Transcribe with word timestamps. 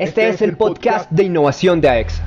Este 0.00 0.30
es 0.30 0.40
el 0.40 0.56
podcast 0.56 1.10
de 1.10 1.24
innovación 1.24 1.82
de 1.82 1.90
AEXA, 1.90 2.22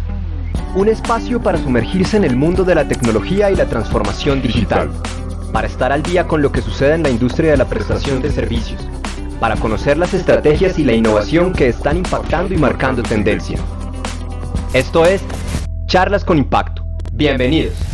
un 0.76 0.90
espacio 0.90 1.42
para 1.42 1.58
sumergirse 1.58 2.16
en 2.18 2.24
el 2.24 2.36
mundo 2.36 2.64
de 2.64 2.76
la 2.76 2.88
tecnología 2.88 3.50
y 3.50 3.56
la 3.56 3.66
transformación 3.66 4.44
digital, 4.44 4.92
para 5.52 5.66
estar 5.66 5.92
al 5.92 6.04
día 6.04 6.28
con 6.28 6.44
lo 6.44 6.52
que 6.52 6.62
sucede 6.62 6.94
en 6.94 7.02
la 7.02 7.10
industria 7.10 7.50
de 7.50 7.58
la 7.58 7.66
prestación 7.66 8.22
de 8.22 8.30
servicios, 8.30 8.88
para 9.40 9.56
conocer 9.56 9.98
las 9.98 10.14
estrategias 10.14 10.78
y 10.78 10.84
la 10.84 10.94
innovación 10.94 11.52
que 11.52 11.68
están 11.68 11.98
impactando 11.98 12.54
y 12.54 12.58
marcando 12.58 13.02
tendencia. 13.02 13.58
Esto 14.74 15.04
es 15.04 15.24
Charlas 15.88 16.24
con 16.24 16.38
Impacto. 16.38 16.86
Bienvenidos. 17.12 17.93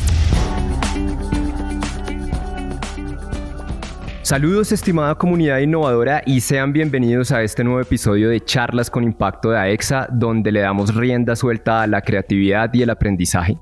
Saludos 4.29 4.71
estimada 4.71 5.15
comunidad 5.15 5.57
innovadora 5.57 6.21
y 6.23 6.41
sean 6.41 6.71
bienvenidos 6.71 7.31
a 7.31 7.41
este 7.41 7.63
nuevo 7.63 7.79
episodio 7.79 8.29
de 8.29 8.39
Charlas 8.39 8.91
con 8.91 9.03
Impacto 9.03 9.49
de 9.49 9.57
AEXA, 9.57 10.07
donde 10.11 10.51
le 10.51 10.59
damos 10.59 10.93
rienda 10.93 11.35
suelta 11.35 11.81
a 11.81 11.87
la 11.87 12.03
creatividad 12.03 12.71
y 12.75 12.83
el 12.83 12.91
aprendizaje. 12.91 13.57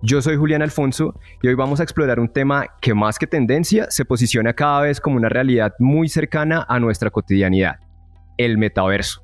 Yo 0.00 0.22
soy 0.22 0.36
Julián 0.36 0.62
Alfonso 0.62 1.20
y 1.42 1.48
hoy 1.48 1.54
vamos 1.54 1.80
a 1.80 1.82
explorar 1.82 2.18
un 2.18 2.30
tema 2.30 2.64
que 2.80 2.94
más 2.94 3.18
que 3.18 3.26
tendencia 3.26 3.90
se 3.90 4.06
posiciona 4.06 4.54
cada 4.54 4.80
vez 4.80 5.02
como 5.02 5.16
una 5.16 5.28
realidad 5.28 5.74
muy 5.78 6.08
cercana 6.08 6.64
a 6.66 6.80
nuestra 6.80 7.10
cotidianidad, 7.10 7.78
el 8.38 8.56
metaverso. 8.56 9.22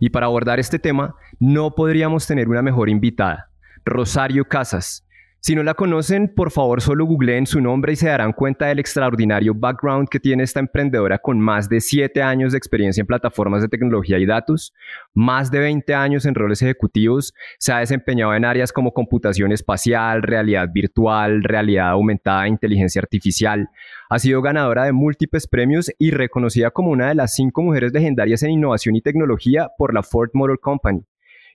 Y 0.00 0.10
para 0.10 0.26
abordar 0.26 0.60
este 0.60 0.78
tema 0.78 1.14
no 1.38 1.70
podríamos 1.70 2.26
tener 2.26 2.46
una 2.46 2.60
mejor 2.60 2.90
invitada, 2.90 3.48
Rosario 3.86 4.44
Casas, 4.44 5.02
si 5.42 5.54
no 5.54 5.62
la 5.62 5.72
conocen, 5.72 6.32
por 6.34 6.50
favor 6.50 6.82
solo 6.82 7.06
googleen 7.06 7.46
su 7.46 7.62
nombre 7.62 7.94
y 7.94 7.96
se 7.96 8.08
darán 8.08 8.34
cuenta 8.34 8.66
del 8.66 8.78
extraordinario 8.78 9.54
background 9.54 10.08
que 10.10 10.20
tiene 10.20 10.42
esta 10.42 10.60
emprendedora 10.60 11.18
con 11.18 11.40
más 11.40 11.66
de 11.70 11.80
7 11.80 12.22
años 12.22 12.52
de 12.52 12.58
experiencia 12.58 13.00
en 13.00 13.06
plataformas 13.06 13.62
de 13.62 13.68
tecnología 13.68 14.18
y 14.18 14.26
datos, 14.26 14.74
más 15.14 15.50
de 15.50 15.60
20 15.60 15.94
años 15.94 16.26
en 16.26 16.34
roles 16.34 16.60
ejecutivos, 16.60 17.32
se 17.58 17.72
ha 17.72 17.78
desempeñado 17.78 18.34
en 18.34 18.44
áreas 18.44 18.70
como 18.70 18.92
computación 18.92 19.50
espacial, 19.50 20.22
realidad 20.22 20.68
virtual, 20.70 21.42
realidad 21.42 21.88
aumentada 21.88 22.44
e 22.44 22.50
inteligencia 22.50 23.00
artificial. 23.00 23.70
Ha 24.10 24.18
sido 24.18 24.42
ganadora 24.42 24.84
de 24.84 24.92
múltiples 24.92 25.46
premios 25.46 25.90
y 25.98 26.10
reconocida 26.10 26.70
como 26.70 26.90
una 26.90 27.08
de 27.08 27.14
las 27.14 27.34
cinco 27.34 27.62
mujeres 27.62 27.92
legendarias 27.94 28.42
en 28.42 28.50
innovación 28.50 28.94
y 28.94 29.00
tecnología 29.00 29.70
por 29.78 29.94
la 29.94 30.02
Ford 30.02 30.28
Motor 30.34 30.60
Company. 30.60 31.02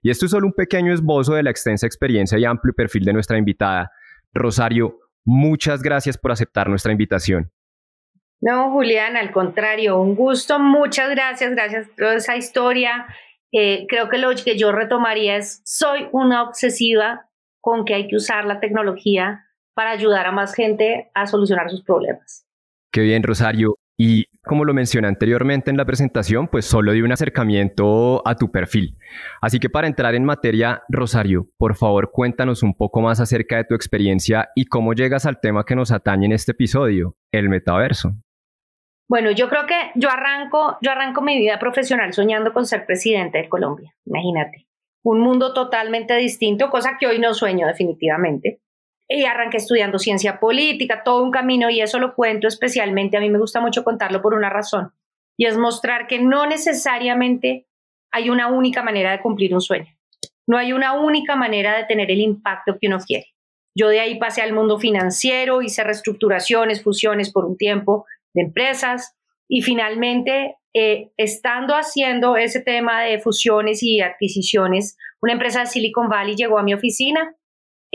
Y 0.05 0.11
esto 0.11 0.25
es 0.25 0.31
solo 0.31 0.45
un 0.45 0.53
pequeño 0.53 0.93
esbozo 0.93 1.33
de 1.33 1.41
la 1.41 1.49
extensa 1.49 1.87
experiencia 1.87 2.37
y 2.37 2.45
amplio 2.45 2.75
perfil 2.75 3.05
de 3.05 3.13
nuestra 3.13 3.39
invitada. 3.39 3.91
Rosario, 4.35 4.99
muchas 5.25 5.81
gracias 5.81 6.15
por 6.15 6.31
aceptar 6.31 6.69
nuestra 6.69 6.91
invitación. 6.91 7.51
No, 8.39 8.69
Julián, 8.69 9.17
al 9.17 9.31
contrario, 9.31 9.99
un 9.99 10.13
gusto, 10.13 10.59
muchas 10.59 11.09
gracias, 11.09 11.55
gracias 11.55 11.87
por 11.97 12.05
esa 12.13 12.37
historia. 12.37 13.07
Eh, 13.51 13.87
creo 13.89 14.07
que 14.07 14.19
lo 14.19 14.29
que 14.35 14.55
yo 14.55 14.71
retomaría 14.71 15.37
es, 15.37 15.63
soy 15.65 16.07
una 16.11 16.43
obsesiva 16.43 17.27
con 17.59 17.83
que 17.83 17.95
hay 17.95 18.07
que 18.07 18.17
usar 18.17 18.45
la 18.45 18.59
tecnología 18.59 19.47
para 19.73 19.89
ayudar 19.89 20.27
a 20.27 20.31
más 20.31 20.53
gente 20.53 21.09
a 21.15 21.25
solucionar 21.25 21.71
sus 21.71 21.83
problemas. 21.83 22.45
Qué 22.91 23.01
bien, 23.01 23.23
Rosario. 23.23 23.73
Y 23.97 24.25
como 24.45 24.65
lo 24.65 24.73
mencioné 24.73 25.07
anteriormente 25.07 25.71
en 25.71 25.77
la 25.77 25.85
presentación, 25.85 26.47
pues 26.47 26.65
solo 26.65 26.91
di 26.91 27.01
un 27.01 27.11
acercamiento 27.11 28.21
a 28.25 28.35
tu 28.35 28.51
perfil. 28.51 28.97
Así 29.41 29.59
que 29.59 29.69
para 29.69 29.87
entrar 29.87 30.15
en 30.15 30.23
materia, 30.23 30.83
Rosario, 30.89 31.49
por 31.57 31.75
favor 31.75 32.11
cuéntanos 32.11 32.63
un 32.63 32.73
poco 32.73 33.01
más 33.01 33.19
acerca 33.19 33.57
de 33.57 33.65
tu 33.65 33.75
experiencia 33.75 34.49
y 34.55 34.65
cómo 34.65 34.93
llegas 34.93 35.25
al 35.25 35.39
tema 35.39 35.65
que 35.65 35.75
nos 35.75 35.91
atañe 35.91 36.25
en 36.25 36.31
este 36.31 36.53
episodio, 36.53 37.15
el 37.31 37.49
metaverso. 37.49 38.13
Bueno, 39.07 39.31
yo 39.31 39.49
creo 39.49 39.65
que 39.67 39.91
yo 39.95 40.09
arranco, 40.09 40.77
yo 40.81 40.91
arranco 40.91 41.21
mi 41.21 41.37
vida 41.37 41.59
profesional 41.59 42.13
soñando 42.13 42.53
con 42.53 42.65
ser 42.65 42.85
presidente 42.85 43.37
de 43.37 43.49
Colombia, 43.49 43.93
imagínate. 44.05 44.67
Un 45.03 45.19
mundo 45.19 45.53
totalmente 45.53 46.15
distinto, 46.15 46.69
cosa 46.69 46.97
que 46.99 47.05
hoy 47.05 47.19
no 47.19 47.33
sueño 47.35 47.67
definitivamente 47.67 48.61
y 49.07 49.25
arranqué 49.25 49.57
estudiando 49.57 49.99
ciencia 49.99 50.39
política, 50.39 51.03
todo 51.03 51.23
un 51.23 51.31
camino 51.31 51.69
y 51.69 51.81
eso 51.81 51.99
lo 51.99 52.15
cuento 52.15 52.47
especialmente, 52.47 53.17
a 53.17 53.19
mí 53.19 53.29
me 53.29 53.39
gusta 53.39 53.59
mucho 53.59 53.83
contarlo 53.83 54.21
por 54.21 54.33
una 54.33 54.49
razón, 54.49 54.91
y 55.37 55.45
es 55.45 55.57
mostrar 55.57 56.07
que 56.07 56.19
no 56.19 56.45
necesariamente 56.47 57.67
hay 58.11 58.29
una 58.29 58.47
única 58.47 58.81
manera 58.81 59.11
de 59.11 59.21
cumplir 59.21 59.53
un 59.53 59.61
sueño, 59.61 59.93
no 60.47 60.57
hay 60.57 60.73
una 60.73 60.93
única 60.93 61.35
manera 61.35 61.77
de 61.77 61.85
tener 61.85 62.09
el 62.11 62.19
impacto 62.19 62.77
que 62.79 62.87
uno 62.87 62.99
quiere. 62.99 63.27
Yo 63.77 63.89
de 63.89 63.99
ahí 63.99 64.17
pasé 64.17 64.41
al 64.41 64.53
mundo 64.53 64.79
financiero, 64.79 65.61
hice 65.61 65.83
reestructuraciones, 65.83 66.81
fusiones 66.81 67.31
por 67.31 67.43
un 67.43 67.57
tiempo 67.57 68.05
de 68.33 68.43
empresas 68.43 69.15
y 69.49 69.63
finalmente, 69.63 70.55
eh, 70.73 71.11
estando 71.17 71.75
haciendo 71.75 72.37
ese 72.37 72.61
tema 72.61 73.01
de 73.01 73.19
fusiones 73.19 73.83
y 73.83 73.99
adquisiciones, 73.99 74.97
una 75.21 75.33
empresa 75.33 75.61
de 75.61 75.65
Silicon 75.65 76.07
Valley 76.07 76.35
llegó 76.35 76.57
a 76.57 76.63
mi 76.63 76.73
oficina 76.73 77.35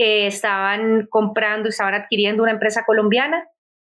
eh, 0.03 0.25
estaban 0.25 1.05
comprando, 1.11 1.69
estaban 1.69 1.93
adquiriendo 1.93 2.41
una 2.41 2.53
empresa 2.53 2.85
colombiana, 2.87 3.47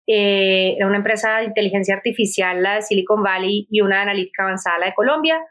eh, 0.05 0.77
una 0.85 0.97
empresa 0.97 1.37
de 1.37 1.45
inteligencia 1.45 1.95
artificial, 1.95 2.61
la 2.61 2.75
de 2.75 2.83
Silicon 2.83 3.23
Valley, 3.23 3.67
y 3.71 3.81
una 3.81 4.03
analítica 4.03 4.43
avanzada, 4.43 4.77
la 4.77 4.85
de 4.85 4.93
Colombia. 4.93 5.43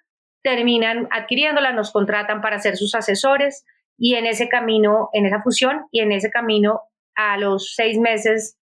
Terminan 0.45 1.09
adquiriéndola, 1.11 1.73
nos 1.73 1.91
contratan 1.91 2.41
para 2.41 2.61
ser 2.61 2.77
sus 2.77 2.95
asesores 2.95 3.65
y 3.99 4.15
en 4.15 4.27
ese 4.27 4.49
camino, 4.49 5.09
en 5.13 5.27
esa 5.27 5.43
fusión 5.43 5.87
y 5.91 6.03
en 6.03 6.13
ese 6.13 6.31
camino, 6.31 6.83
a 7.17 7.37
los 7.37 7.75
seis 7.75 7.99
meses 7.99 8.57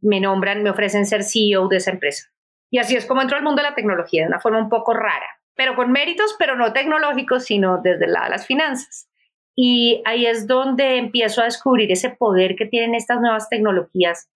me 0.00 0.20
nombran, 0.20 0.62
me 0.62 0.70
ofrecen 0.70 1.04
ser 1.04 1.24
CEO 1.24 1.68
de 1.68 1.76
esa 1.76 1.90
empresa. 1.90 2.24
Y 2.70 2.78
así 2.78 2.96
es 2.96 3.04
como 3.04 3.20
entró 3.20 3.36
al 3.36 3.44
mundo 3.44 3.60
de 3.60 3.68
la 3.68 3.74
tecnología, 3.74 4.22
de 4.22 4.28
una 4.28 4.40
forma 4.40 4.60
un 4.60 4.70
poco 4.70 4.94
rara, 4.94 5.28
pero 5.54 5.76
con 5.76 5.92
méritos, 5.92 6.36
pero 6.38 6.56
no 6.56 6.72
tecnológicos, 6.72 7.44
sino 7.44 7.82
desde 7.82 8.06
el 8.06 8.12
lado 8.12 8.24
de 8.24 8.30
las 8.30 8.46
finanzas. 8.46 9.10
Y 9.56 10.02
ahí 10.04 10.26
es 10.26 10.46
donde 10.46 10.98
empiezo 10.98 11.40
a 11.40 11.44
descubrir 11.44 11.90
ese 11.92 12.10
poder 12.10 12.56
que 12.56 12.66
tienen 12.66 12.94
estas 12.94 13.20
nuevas 13.20 13.48
tecnologías, 13.48 14.28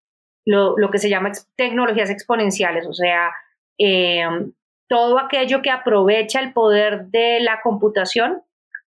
lo, 0.45 0.77
que 0.91 0.99
se 0.99 1.11
llama 1.11 1.33
tecnologías 1.57 2.11
exponenciales, 2.11 2.87
o 2.87 2.93
sea, 2.95 3.31
em, 3.77 4.53
todo 4.89 5.19
aquello 5.19 5.61
que 5.61 5.71
aprovecha 5.71 6.41
el 6.41 6.53
poder 6.53 7.07
de 7.07 7.41
la 7.41 7.61
computación 7.63 8.43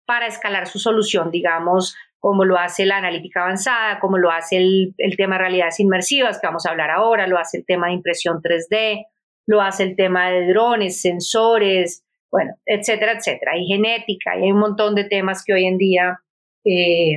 para 0.06 0.26
escalar 0.26 0.66
su 0.66 0.78
solución, 0.78 1.30
digamos, 1.30 1.96
como 2.18 2.44
lo 2.44 2.58
hace 2.58 2.86
la 2.86 2.96
analítica 2.96 3.42
avanzada, 3.42 4.00
como 4.00 4.18
lo 4.18 4.30
hace 4.30 4.56
el, 4.56 4.94
el, 4.98 5.16
tema 5.16 5.36
de 5.36 5.42
realidades 5.42 5.78
inmersivas, 5.78 6.40
que 6.40 6.46
vamos 6.46 6.66
a 6.66 6.70
hablar 6.70 6.90
ahora, 6.90 7.26
lo 7.26 7.38
hace 7.38 7.58
el 7.58 7.66
tema 7.66 7.88
de 7.88 7.94
impresión 7.94 8.40
3D, 8.42 9.06
lo 9.46 9.60
hace 9.60 9.82
el 9.84 9.96
tema 9.96 10.30
de 10.30 10.48
drones, 10.48 11.00
sensores, 11.00 12.03
bueno, 12.34 12.56
etcétera, 12.66 13.12
etcétera. 13.12 13.52
Hay 13.52 13.64
genética 13.64 14.36
y 14.36 14.42
hay 14.42 14.50
un 14.50 14.58
montón 14.58 14.96
de 14.96 15.04
temas 15.04 15.44
que 15.44 15.52
hoy 15.52 15.66
en 15.66 15.78
día 15.78 16.18
eh, 16.64 17.16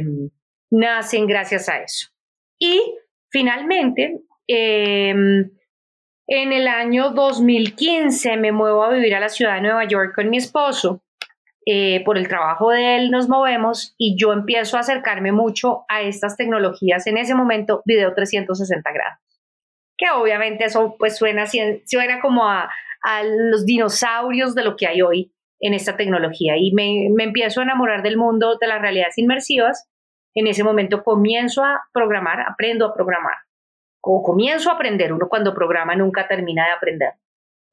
nacen 0.70 1.26
gracias 1.26 1.68
a 1.70 1.80
eso. 1.80 2.10
Y 2.60 2.80
finalmente, 3.32 4.22
em, 4.46 5.50
en 6.28 6.54
el 6.54 6.68
año 6.68 7.10
2015 7.10 8.38
me 8.38 8.52
muevo 8.52 8.84
a 8.84 8.92
vivir 8.92 9.16
a 9.16 9.20
la 9.20 9.30
ciudad 9.30 9.56
de 9.56 9.62
Nueva 9.62 9.86
York 9.86 10.14
con 10.14 10.30
mi 10.30 10.38
esposo. 10.38 11.02
Eh, 11.66 12.04
por 12.06 12.20
el 12.20 12.28
trabajo 12.28 12.70
de 12.70 12.98
él 12.98 13.10
nos 13.10 13.28
movemos 13.28 13.96
y 13.98 14.16
yo 14.18 14.34
empiezo 14.34 14.78
a 14.78 14.82
acercarme 14.82 15.32
mucho 15.32 15.84
a 15.90 16.04
estas 16.04 16.38
tecnologías. 16.38 17.08
En 17.08 17.18
ese 17.18 17.34
momento, 17.34 17.82
video 17.86 18.14
360 18.14 18.92
grados. 18.92 19.20
Que 19.98 20.12
obviamente 20.12 20.66
eso 20.66 20.96
pues 21.00 21.18
suena, 21.18 21.46
suena 21.48 22.22
como 22.22 22.48
a, 22.48 22.70
a 23.08 23.24
los 23.24 23.66
dinosaurios 23.66 24.54
de 24.54 24.66
lo 24.66 24.76
que 24.76 24.86
hay 24.86 25.02
hoy 25.02 25.32
en 25.62 25.74
esta 25.74 25.96
tecnología 25.96 26.56
y 26.58 26.74
me, 26.74 27.08
empiezo 27.24 27.62
a 27.62 27.64
enamorar 27.64 28.04
del 28.04 28.18
mundo 28.18 28.58
de 28.60 28.68
las 28.68 28.82
realidades 28.82 29.18
inmersivas. 29.18 29.90
En 30.36 30.46
ese 30.46 30.62
momento 30.62 31.04
comienzo 31.06 31.64
a 31.64 31.84
programar, 31.94 32.42
aprendo 32.42 32.86
a 32.86 32.94
programar 32.94 33.38
o 34.02 34.22
comienzo 34.22 34.70
a 34.70 34.74
aprender. 34.74 35.14
Uno 35.14 35.30
cuando 35.30 35.54
programa 35.54 35.96
nunca 35.96 36.28
termina 36.28 36.66
de 36.66 36.72
aprender. 36.72 37.14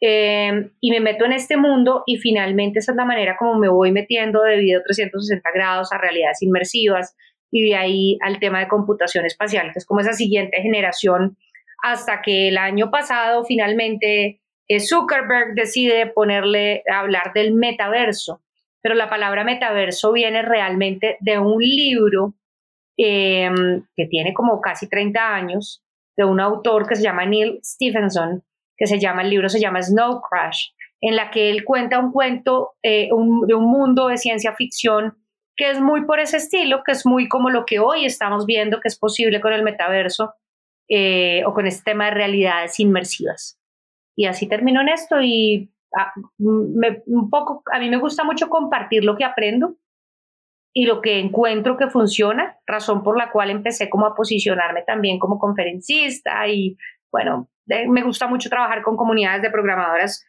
Em, 0.00 0.70
y 0.80 0.92
me 0.92 1.00
meto 1.00 1.24
en 1.24 1.32
este 1.32 1.56
mundo 1.56 2.04
y 2.06 2.18
finalmente 2.18 2.78
esa 2.78 2.92
es 2.92 2.96
la 2.96 3.04
manera 3.04 3.36
como 3.36 3.58
me 3.58 3.68
voy 3.68 3.90
metiendo 3.90 4.40
de 4.42 4.56
video 4.56 4.82
360 4.84 5.50
grados 5.52 5.92
a 5.92 5.98
realidades 5.98 6.42
inmersivas 6.42 7.16
y 7.50 7.70
de 7.70 7.76
ahí 7.76 8.18
al 8.20 8.38
tema 8.38 8.60
de 8.60 8.68
computación 8.68 9.26
espacial, 9.26 9.72
que 9.72 9.80
es 9.80 9.86
como 9.86 10.00
esa 10.00 10.12
siguiente 10.12 10.62
generación 10.62 11.36
hasta 11.82 12.22
que 12.22 12.48
el 12.48 12.56
año 12.56 12.90
pasado 12.92 13.44
finalmente 13.44 14.40
Zuckerberg 14.80 15.54
decide 15.54 16.06
ponerle, 16.06 16.82
hablar 16.90 17.32
del 17.34 17.54
metaverso, 17.54 18.42
pero 18.82 18.94
la 18.94 19.08
palabra 19.08 19.44
metaverso 19.44 20.12
viene 20.12 20.42
realmente 20.42 21.16
de 21.20 21.38
un 21.38 21.60
libro 21.60 22.34
em, 22.96 23.84
que 23.96 24.06
tiene 24.06 24.34
como 24.34 24.60
casi 24.60 24.88
30 24.88 25.34
años, 25.34 25.82
de 26.16 26.24
un 26.24 26.40
autor 26.40 26.86
que 26.86 26.96
se 26.96 27.02
llama 27.02 27.26
Neil 27.26 27.60
Stephenson, 27.64 28.44
que 28.76 28.86
se 28.86 28.98
llama, 28.98 29.22
el 29.22 29.30
libro 29.30 29.48
se 29.48 29.60
llama 29.60 29.82
Snow 29.82 30.20
Crash, 30.20 30.68
en 31.00 31.16
la 31.16 31.30
que 31.30 31.50
él 31.50 31.64
cuenta 31.64 31.98
un 31.98 32.12
cuento 32.12 32.74
eh, 32.82 33.08
de 33.08 33.54
un 33.54 33.70
mundo 33.70 34.08
de 34.08 34.16
ciencia 34.16 34.54
ficción 34.54 35.18
que 35.56 35.70
es 35.70 35.80
muy 35.80 36.04
por 36.04 36.20
ese 36.20 36.38
estilo, 36.38 36.82
que 36.84 36.92
es 36.92 37.06
muy 37.06 37.28
como 37.28 37.50
lo 37.50 37.64
que 37.64 37.78
hoy 37.78 38.04
estamos 38.04 38.46
viendo 38.46 38.80
que 38.80 38.88
es 38.88 38.98
posible 38.98 39.40
con 39.40 39.52
el 39.52 39.62
metaverso 39.62 40.34
eh, 40.88 41.42
o 41.46 41.54
con 41.54 41.66
este 41.66 41.92
tema 41.92 42.06
de 42.06 42.10
realidades 42.12 42.80
inmersivas. 42.80 43.58
Y 44.16 44.26
así 44.26 44.48
terminó 44.48 44.80
en 44.80 44.88
esto 44.88 45.20
y 45.20 45.70
a, 45.96 46.12
un 46.38 47.30
poco, 47.30 47.62
a 47.72 47.78
mí 47.78 47.88
me 47.88 47.98
gusta 47.98 48.24
mucho 48.24 48.48
compartir 48.48 49.04
lo 49.04 49.16
que 49.16 49.24
aprendo 49.24 49.76
y 50.72 50.86
lo 50.86 51.00
que 51.00 51.20
encuentro 51.20 51.76
que 51.76 51.88
funciona, 51.88 52.58
razón 52.66 53.02
por 53.02 53.16
la 53.16 53.30
cual 53.30 53.50
empecé 53.50 53.88
como 53.88 54.06
a 54.06 54.14
posicionarme 54.14 54.82
también 54.82 55.18
como 55.18 55.38
conferencista 55.38 56.48
y 56.48 56.76
bueno, 57.12 57.48
me 57.66 58.02
gusta 58.02 58.26
mucho 58.26 58.50
trabajar 58.50 58.82
con 58.82 58.96
comunidades 58.96 59.40
de 59.42 59.50
programadoras, 59.50 60.26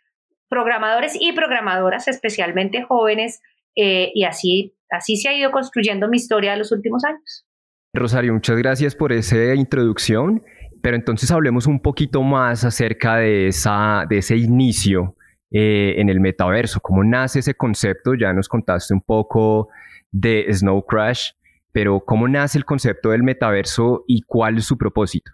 programadores 0.47 1.17
y 1.19 1.33
programadoras, 1.33 2.07
especialmente 2.07 2.83
jóvenes, 2.83 3.41
eh, 3.75 4.11
y 4.13 4.23
así, 4.23 4.75
así 4.89 5.17
se 5.17 5.29
ha 5.29 5.33
ido 5.33 5.51
construyendo 5.51 6.07
mi 6.07 6.17
historia 6.17 6.51
de 6.51 6.57
los 6.57 6.71
últimos 6.71 7.03
años. 7.03 7.45
Rosario, 7.93 8.33
muchas 8.33 8.57
gracias 8.57 8.95
por 8.95 9.13
esa 9.13 9.55
introducción, 9.55 10.43
pero 10.85 10.97
entonces 10.97 11.31
hablemos 11.31 11.65
un 11.65 11.79
poquito 11.79 12.21
más 12.21 12.63
acerca 12.63 13.15
de, 13.15 13.47
esa, 13.47 14.05
de 14.07 14.19
ese 14.19 14.37
inicio 14.37 15.15
eh, 15.49 15.95
en 15.97 16.09
el 16.09 16.19
metaverso, 16.19 16.79
cómo 16.79 17.03
nace 17.03 17.39
ese 17.39 17.55
concepto, 17.55 18.13
ya 18.13 18.31
nos 18.33 18.47
contaste 18.47 18.93
un 18.93 19.01
poco 19.01 19.69
de 20.11 20.45
Snow 20.53 20.85
Crash, 20.85 21.31
pero 21.71 22.01
¿cómo 22.01 22.27
nace 22.27 22.59
el 22.59 22.65
concepto 22.65 23.09
del 23.09 23.23
metaverso 23.23 24.03
y 24.05 24.21
cuál 24.27 24.59
es 24.59 24.65
su 24.65 24.77
propósito? 24.77 25.31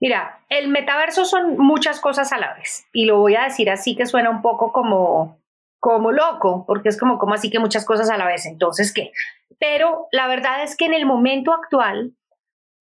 Mira, 0.00 0.44
el 0.48 0.68
metaverso 0.68 1.24
son 1.24 1.58
muchas 1.58 1.98
cosas 1.98 2.32
a 2.32 2.38
la 2.38 2.54
vez 2.54 2.86
y 2.92 3.06
lo 3.06 3.18
voy 3.18 3.34
a 3.34 3.42
decir 3.42 3.68
así 3.70 3.96
que 3.96 4.06
suena 4.06 4.30
un 4.30 4.40
poco 4.40 4.70
como, 4.70 5.40
como 5.80 6.12
loco, 6.12 6.64
porque 6.64 6.90
es 6.90 6.96
como, 6.96 7.18
como 7.18 7.34
así 7.34 7.50
que 7.50 7.58
muchas 7.58 7.84
cosas 7.84 8.08
a 8.08 8.18
la 8.18 8.26
vez, 8.28 8.46
entonces, 8.46 8.94
¿qué? 8.94 9.10
Pero 9.58 10.06
la 10.12 10.28
verdad 10.28 10.62
es 10.62 10.76
que 10.76 10.84
en 10.84 10.94
el 10.94 11.06
momento 11.06 11.52
actual 11.52 12.12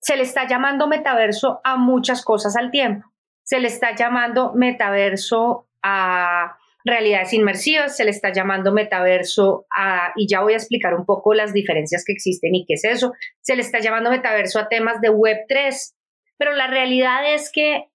se 0.06 0.18
le 0.18 0.22
está 0.22 0.48
llamando 0.48 0.88
metaverso 0.88 1.62
a 1.64 1.78
muchas 1.78 2.24
cosas 2.24 2.56
al 2.56 2.70
tiempo. 2.70 3.12
Se 3.42 3.60
le 3.60 3.68
está 3.68 3.96
llamando 3.96 4.54
metaverso 4.54 5.68
a 5.82 6.60
realidades 6.84 7.34
inmersivas, 7.34 7.98
se 7.98 8.06
le 8.06 8.12
está 8.12 8.32
llamando 8.32 8.72
metaverso 8.72 9.66
a, 9.76 10.14
y 10.16 10.28
ya 10.28 10.42
voy 10.42 10.54
a 10.54 10.58
explicar 10.58 10.94
un 10.94 11.08
poco 11.08 11.34
las 11.34 11.54
diferencias 11.54 12.04
que 12.06 12.14
existen 12.14 12.54
y 12.54 12.68
qué 12.68 12.76
es 12.76 12.84
eso, 12.84 13.14
se 13.42 13.56
le 13.56 13.64
está 13.64 13.80
llamando 13.80 14.12
metaverso 14.12 14.60
a 14.60 14.70
temas 14.70 15.02
de 15.02 15.10
Web3, 15.10 15.96
pero 16.38 16.54
la 16.54 16.68
realidad 16.68 17.34
es 17.34 17.52
que 17.52 17.86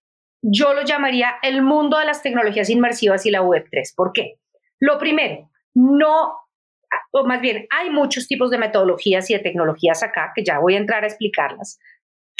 yo 0.42 0.74
lo 0.74 0.82
llamaría 0.82 1.36
el 1.44 1.62
mundo 1.62 1.96
de 1.96 2.06
las 2.06 2.24
tecnologías 2.24 2.70
inmersivas 2.70 3.24
y 3.24 3.30
la 3.30 3.42
Web3. 3.42 3.94
¿Por 3.94 4.10
qué? 4.12 4.40
Lo 4.80 4.98
primero, 4.98 5.48
no, 5.74 6.32
o 7.12 7.24
más 7.24 7.40
bien, 7.40 7.68
hay 7.70 7.90
muchos 7.90 8.26
tipos 8.26 8.50
de 8.50 8.58
metodologías 8.58 9.30
y 9.30 9.34
de 9.34 9.40
tecnologías 9.40 10.02
acá, 10.02 10.32
que 10.34 10.42
ya 10.42 10.58
voy 10.58 10.74
a 10.74 10.78
entrar 10.78 11.04
a 11.04 11.06
explicarlas, 11.06 11.78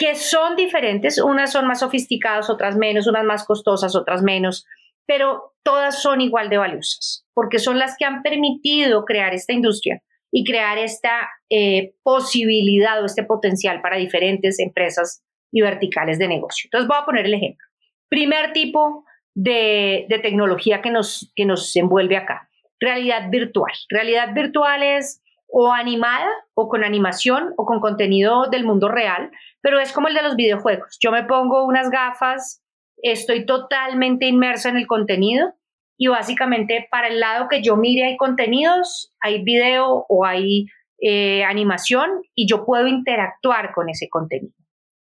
que 0.01 0.15
son 0.15 0.57
diferentes, 0.57 1.23
unas 1.23 1.53
son 1.53 1.67
más 1.67 1.81
sofisticadas, 1.81 2.49
otras 2.49 2.75
menos, 2.75 3.07
unas 3.07 3.23
más 3.23 3.45
costosas, 3.45 3.95
otras 3.95 4.23
menos, 4.23 4.65
pero 5.07 5.53
todas 5.63 6.01
son 6.01 6.23
igual 6.23 6.49
de 6.49 6.57
valiosas, 6.57 7.27
porque 7.35 7.59
son 7.59 7.79
las 7.79 7.97
que 7.99 8.07
han 8.07 8.23
permitido 8.23 9.05
crear 9.05 9.35
esta 9.35 9.53
industria 9.53 10.03
y 10.33 10.45
crear 10.45 10.79
esta 10.79 11.29
eh, 11.51 11.93
posibilidad 12.03 13.03
o 13.03 13.05
este 13.05 13.25
potencial 13.25 13.83
para 13.83 13.99
diferentes 13.99 14.59
empresas 14.59 15.23
y 15.53 15.61
verticales 15.61 16.19
de 16.19 16.29
negocio. 16.29 16.69
Entonces 16.69 16.89
voy 16.89 16.97
a 16.99 17.05
poner 17.05 17.27
el 17.27 17.35
ejemplo. 17.35 17.67
Primer 18.09 18.55
tipo 18.55 19.05
de, 19.35 20.07
tecnología 20.23 20.81
que 20.81 20.91
nos, 20.91 21.31
que 21.37 21.45
nos 21.45 21.77
envuelve 21.77 22.17
acá, 22.17 22.49
realidad 22.81 23.29
virtual. 23.29 23.75
Realidad 23.91 24.33
virtual 24.33 24.83
es 24.83 25.21
o 25.53 25.71
animada 25.71 26.31
o 26.55 26.71
con 26.71 26.85
animación 26.85 27.53
o 27.59 27.67
con 27.67 27.81
contenido 27.81 28.47
del 28.47 28.65
mundo 28.65 28.89
real, 28.89 29.31
pero 29.63 29.81
es 29.81 29.93
como 29.93 30.09
el 30.09 30.15
de 30.15 30.23
los 30.23 30.37
videojuegos. 30.37 30.99
Yo 31.01 31.11
me 31.11 31.25
pongo 31.25 31.65
unas 31.65 31.91
gafas, 31.91 32.63
estoy 33.03 33.47
totalmente 33.47 34.27
inmersa 34.27 34.69
en 34.69 34.77
el 34.77 34.87
contenido 34.87 35.55
y 35.99 36.09
básicamente 36.09 36.89
para 36.91 37.09
el 37.09 37.21
lado 37.21 37.49
que 37.49 37.63
yo 37.63 37.77
mire 37.77 38.05
hay 38.05 38.17
contenidos, 38.17 39.15
hay 39.21 39.43
video 39.43 40.07
o 40.09 40.25
hay 40.25 40.67
eh, 41.03 41.45
animación 41.45 42.23
y 42.35 42.49
yo 42.49 42.65
puedo 42.65 42.87
interactuar 42.87 43.73
con 43.73 43.89
ese 43.89 44.09
contenido. 44.09 44.55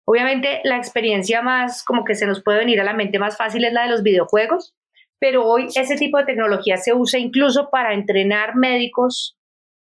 Obviamente 0.06 0.62
la 0.64 0.78
experiencia 0.78 1.42
más 1.42 1.84
como 1.84 2.04
que 2.06 2.16
se 2.16 2.28
nos 2.28 2.44
puede 2.44 2.60
venir 2.60 2.80
a 2.80 2.84
la 2.84 2.94
mente 2.94 3.20
más 3.20 3.38
fácil 3.38 3.66
es 3.66 3.74
la 3.74 3.84
de 3.84 3.90
los 3.90 4.04
videojuegos, 4.04 4.76
pero 5.20 5.46
hoy 5.46 5.68
ese 5.76 5.96
tipo 5.96 6.18
de 6.18 6.26
tecnología 6.26 6.78
se 6.78 6.94
usa 6.94 7.20
incluso 7.20 7.70
para 7.70 7.94
entrenar 7.94 8.56
médicos 8.56 9.38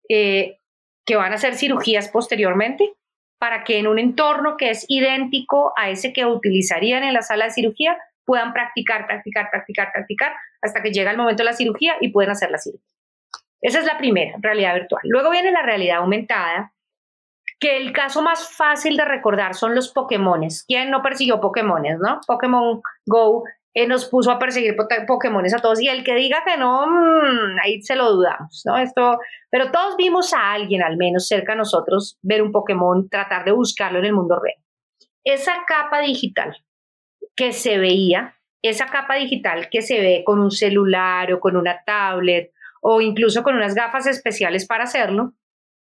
eh, 0.10 0.60
que 1.06 1.16
van 1.16 1.32
a 1.32 1.36
hacer 1.36 1.56
cirugías 1.56 2.10
posteriormente, 2.10 2.94
para 3.40 3.64
que 3.64 3.80
en 3.80 3.88
un 3.88 3.98
entorno 3.98 4.58
que 4.58 4.70
es 4.70 4.86
idéntico 4.88 5.74
a 5.78 5.90
ese 5.90 6.14
que 6.14 6.26
utilizarían 6.26 7.04
en 7.04 7.14
la 7.14 7.22
sala 7.22 7.46
de 7.46 7.52
cirugía, 7.52 7.98
puedan 8.26 8.54
practicar, 8.54 9.08
practicar, 9.08 9.50
practicar, 9.50 9.92
practicar, 9.92 10.34
hasta 10.62 10.84
que 10.84 10.92
llega 10.92 11.10
el 11.10 11.18
momento 11.18 11.42
de 11.42 11.46
la 11.46 11.54
cirugía 11.54 11.96
y 12.00 12.10
pueden 12.10 12.32
hacer 12.32 12.52
la 12.52 12.60
cirugía. 12.60 12.86
Esa 13.62 13.80
es 13.80 13.86
la 13.86 13.98
primera, 13.98 14.38
realidad 14.40 14.76
virtual. 14.76 15.02
Luego 15.06 15.32
viene 15.32 15.52
la 15.52 15.64
realidad 15.64 15.98
aumentada, 15.98 16.74
que 17.60 17.78
el 17.78 17.92
caso 17.92 18.22
más 18.22 18.56
fácil 18.56 18.96
de 18.96 19.06
recordar 19.06 19.54
son 19.54 19.76
los 19.76 19.92
Pokémones. 19.92 20.64
¿Quién 20.68 20.92
no 20.92 21.02
persiguió 21.02 21.42
Pokémones, 21.42 21.98
no? 22.00 22.22
Pokémon 22.28 22.82
Go 23.06 23.44
eh, 23.74 23.88
nos 23.88 24.06
puso 24.06 24.32
a 24.32 24.40
perseguir 24.40 24.76
Pokémones 25.08 25.54
a 25.54 25.60
todos 25.60 25.82
y 25.82 25.88
el 25.88 26.04
que 26.04 26.16
diga 26.16 26.44
que 26.46 26.58
no, 26.58 26.88
mm, 26.88 27.60
ahí 27.64 27.82
se 27.82 27.96
lo 27.96 28.12
dudamos, 28.12 28.64
¿no? 28.66 28.78
Esto, 28.78 29.20
pero 29.50 29.72
todos 29.72 29.96
vimos 29.96 30.34
a 30.34 30.54
alguien 30.54 30.82
al 30.82 30.98
menos 30.98 31.28
cerca 31.28 31.52
de 31.52 31.60
nosotros 31.60 32.18
ver 32.22 32.42
un 32.42 32.52
Pokémon, 32.52 33.08
tratar 33.10 33.46
de 33.46 33.52
buscarlo 33.52 34.00
en 34.00 34.06
el 34.06 34.14
mundo 34.14 34.40
real. 34.40 34.58
Esa 35.24 35.54
capa 35.68 36.00
digital 36.00 36.58
que 37.36 37.54
se 37.54 37.78
veía, 37.78 38.36
esa 38.62 38.88
capa 38.88 39.16
digital 39.16 39.70
que 39.70 39.82
se 39.82 40.02
ve 40.02 40.24
con 40.26 40.40
un 40.40 40.52
celular 40.52 41.32
o 41.32 41.40
con 41.40 41.56
una 41.56 41.84
tablet 41.86 42.52
o 42.82 43.02
incluso 43.02 43.44
con 43.44 43.56
unas 43.56 43.76
gafas 43.76 44.08
especiales 44.08 44.66
para 44.66 44.86
hacerlo, 44.86 45.34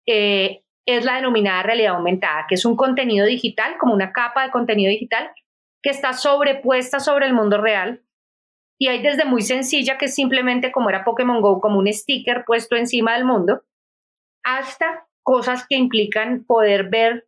eh, 0.05 0.63
es 0.85 1.05
la 1.05 1.15
denominada 1.15 1.63
realidad 1.63 1.95
aumentada, 1.95 2.45
que 2.47 2.55
es 2.55 2.65
un 2.65 2.75
contenido 2.75 3.25
digital, 3.25 3.75
como 3.79 3.93
una 3.93 4.11
capa 4.11 4.43
de 4.43 4.51
contenido 4.51 4.89
digital, 4.89 5.31
que 5.81 5.89
está 5.89 6.13
sobrepuesta 6.13 6.99
sobre 6.99 7.27
el 7.27 7.33
mundo 7.33 7.59
real. 7.59 8.03
Y 8.79 8.87
hay 8.87 9.01
desde 9.01 9.25
muy 9.25 9.41
sencilla, 9.41 9.97
que 9.97 10.05
es 10.05 10.15
simplemente 10.15 10.71
como 10.71 10.89
era 10.89 11.03
Pokémon 11.03 11.41
Go, 11.41 11.61
como 11.61 11.79
un 11.79 11.91
sticker 11.91 12.43
puesto 12.45 12.75
encima 12.75 13.13
del 13.13 13.25
mundo, 13.25 13.61
hasta 14.43 15.07
cosas 15.23 15.65
que 15.67 15.75
implican 15.75 16.43
poder 16.45 16.89
ver 16.89 17.27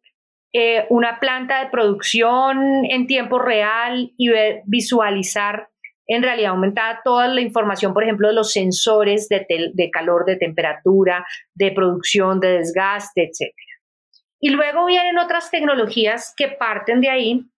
eh, 0.51 0.85
una 0.89 1.19
planta 1.19 1.63
de 1.63 1.69
producción 1.69 2.85
en 2.85 3.07
tiempo 3.07 3.39
real 3.39 4.13
y 4.17 4.29
ver, 4.29 4.61
visualizar 4.65 5.69
en 6.05 6.21
realidad 6.21 6.51
aumentada 6.51 7.01
toda 7.03 7.27
la 7.27 7.41
información, 7.41 7.94
por 7.94 8.03
ejemplo, 8.03 8.27
de 8.27 8.33
los 8.33 8.51
sensores 8.51 9.29
de, 9.29 9.45
de 9.73 9.89
calor, 9.89 10.25
de 10.25 10.35
temperatura, 10.35 11.25
de 11.53 11.71
producción, 11.71 12.39
de 12.39 12.57
desgaste, 12.57 13.24
etc. 13.24 13.53
Y 14.39 14.50
luego 14.50 14.86
vienen 14.86 15.17
otras 15.17 15.50
tecnologías 15.50 16.33
que 16.36 16.50
parten 16.50 17.00
de 17.00 17.10
ahí, 17.10 17.50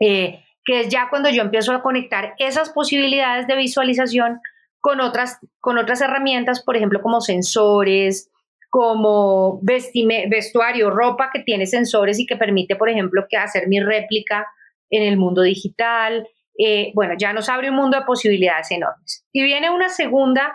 eh, 0.00 0.44
que 0.64 0.80
es 0.80 0.88
ya 0.88 1.08
cuando 1.08 1.30
yo 1.30 1.42
empiezo 1.42 1.72
a 1.72 1.82
conectar 1.82 2.34
esas 2.38 2.70
posibilidades 2.70 3.46
de 3.46 3.56
visualización 3.56 4.40
con 4.80 5.00
otras, 5.00 5.38
con 5.60 5.78
otras 5.78 6.00
herramientas, 6.00 6.62
por 6.62 6.76
ejemplo, 6.76 7.00
como 7.02 7.20
sensores, 7.20 8.30
como 8.68 9.60
vestuario, 9.62 10.90
ropa 10.90 11.30
que 11.32 11.40
tiene 11.40 11.66
sensores 11.66 12.18
y 12.18 12.26
que 12.26 12.36
permite, 12.36 12.76
por 12.76 12.88
ejemplo, 12.88 13.26
que 13.28 13.36
hacer 13.36 13.68
mi 13.68 13.80
réplica 13.80 14.46
en 14.90 15.02
el 15.02 15.16
mundo 15.16 15.42
digital, 15.42 16.28
eh, 16.58 16.92
bueno, 16.94 17.14
ya 17.18 17.32
nos 17.32 17.48
abre 17.48 17.70
un 17.70 17.76
mundo 17.76 17.98
de 17.98 18.04
posibilidades 18.04 18.70
enormes. 18.70 19.26
Y 19.32 19.42
viene 19.42 19.70
una 19.70 19.88
segunda, 19.88 20.54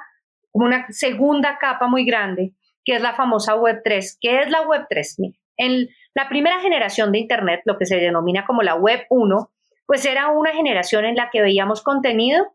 una 0.52 0.86
segunda 0.90 1.58
capa 1.60 1.88
muy 1.88 2.06
grande, 2.06 2.54
que 2.84 2.96
es 2.96 3.02
la 3.02 3.14
famosa 3.14 3.56
Web 3.56 3.82
3. 3.84 4.18
¿Qué 4.20 4.40
es 4.42 4.50
la 4.50 4.62
Web 4.62 4.86
3? 4.90 5.18
en 5.58 5.90
la 6.14 6.30
primera 6.30 6.60
generación 6.60 7.12
de 7.12 7.20
Internet, 7.20 7.62
lo 7.66 7.78
que 7.78 7.86
se 7.86 7.98
denomina 7.98 8.46
como 8.46 8.64
la 8.64 8.76
Web 8.76 9.06
1, 9.10 9.52
pues 9.86 10.06
era 10.06 10.30
una 10.30 10.54
generación 10.54 11.06
en 11.06 11.16
la 11.16 11.30
que 11.30 11.42
veíamos 11.42 11.82
contenido 11.82 12.54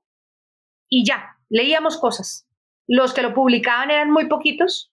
y 0.89 1.05
ya, 1.07 1.37
leíamos 1.49 1.99
cosas. 1.99 2.49
Los 2.87 3.15
que 3.15 3.23
lo 3.23 3.35
publicaban 3.35 3.91
eran 3.91 4.11
muy 4.11 4.27
poquitos, 4.27 4.93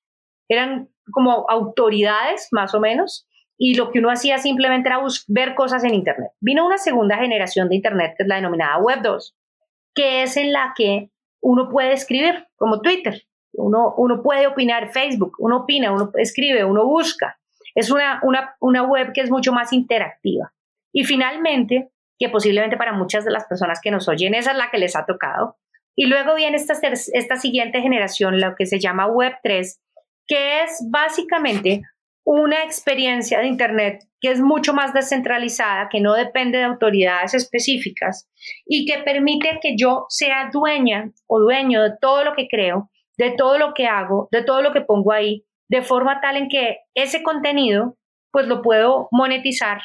eran 0.50 0.89
como 1.12 1.46
autoridades 1.50 2.48
más 2.51 2.74
o 2.74 2.79
menos, 2.79 3.27
y 3.58 3.75
lo 3.75 3.91
que 3.91 4.00
uno 4.00 4.10
hacía 4.10 4.39
simplemente 4.39 4.89
era 4.89 5.00
ver 5.27 5.55
cosas 5.55 5.84
en 5.84 5.93
Internet. 5.93 6.32
Vino 6.39 6.65
una 6.65 6.77
segunda 6.77 7.17
generación 7.17 7.70
de 7.70 7.75
Internet, 7.75 8.15
que 8.17 8.24
es 8.24 8.29
la 8.29 8.36
denominada 8.36 8.77
Web 8.79 9.01
2, 9.03 9.36
que 9.93 10.24
es 10.24 10.38
en 10.38 10.51
la 10.51 10.74
que 10.75 11.12
uno 11.41 11.70
puede 11.70 11.93
escribir, 11.93 12.48
como 12.55 12.82
Twitter, 12.82 13.24
uno, 13.53 13.93
uno 13.98 14.24
puede 14.24 14.48
opinar, 14.48 14.91
Facebook, 14.91 15.36
uno 15.38 15.58
opina, 15.58 15.91
uno 15.91 16.12
escribe, 16.15 16.65
uno 16.65 16.86
busca. 16.86 17.39
Es 17.75 17.92
una, 17.92 18.20
una, 18.24 18.56
una 18.60 18.84
web 18.84 19.13
que 19.13 19.22
es 19.22 19.30
mucho 19.30 19.51
más 19.51 19.74
interactiva. 19.74 20.53
Y 20.92 21.06
finalmente, 21.06 21.92
que 22.20 22.30
posiblemente 22.30 22.77
para 22.77 22.94
muchas 22.94 23.25
de 23.25 23.32
las 23.32 23.46
personas 23.46 23.80
que 23.82 23.92
nos 23.92 24.08
oyen, 24.08 24.36
esa 24.36 24.51
es 24.51 24.58
la 24.58 24.70
que 24.70 24.77
les 24.77 24.96
ha 24.96 25.06
tocado. 25.06 25.58
Y 25.96 26.08
luego 26.08 26.36
viene 26.36 26.58
esta, 26.58 26.74
esta 26.74 27.36
siguiente 27.38 27.82
generación, 27.82 28.39
lo 28.39 28.56
que 28.56 28.65
se 28.65 28.80
llama 28.80 29.08
Web 29.08 29.34
3, 29.44 29.82
que 30.27 30.63
es 30.63 30.88
básicamente 30.89 31.82
una 32.25 32.63
experiencia 32.63 33.39
de 33.39 33.48
Internet 33.48 34.03
que 34.22 34.32
es 34.32 34.39
mucho 34.39 34.74
más 34.74 34.94
descentralizada, 34.94 35.89
que 35.89 36.00
no 36.00 36.13
depende 36.13 36.58
de 36.58 36.63
autoridades 36.63 37.34
específicas 37.34 38.30
y 38.65 38.86
que 38.86 39.03
permite 39.03 39.60
que 39.62 39.75
yo 39.77 40.06
sea 40.08 40.50
dueña 40.51 41.12
o 41.27 41.42
dueño 41.42 41.84
de 41.84 41.92
todo 42.00 42.24
lo 42.24 42.34
que 42.34 42.48
creo, 42.48 42.89
de 43.18 43.32
todo 43.32 43.58
lo 43.58 43.74
que 43.74 43.86
hago, 43.86 44.30
de 44.32 44.42
todo 44.42 44.62
lo 44.62 44.72
que 44.72 44.80
pongo 44.80 45.12
ahí, 45.12 45.44
de 45.74 45.82
forma 45.82 46.22
tal 46.22 46.38
en 46.38 46.50
que 46.50 46.77
ese 46.94 47.24
contenido 47.24 47.98
pues 48.32 48.46
lo 48.48 48.62
puedo 48.62 49.08
monetizar 49.12 49.82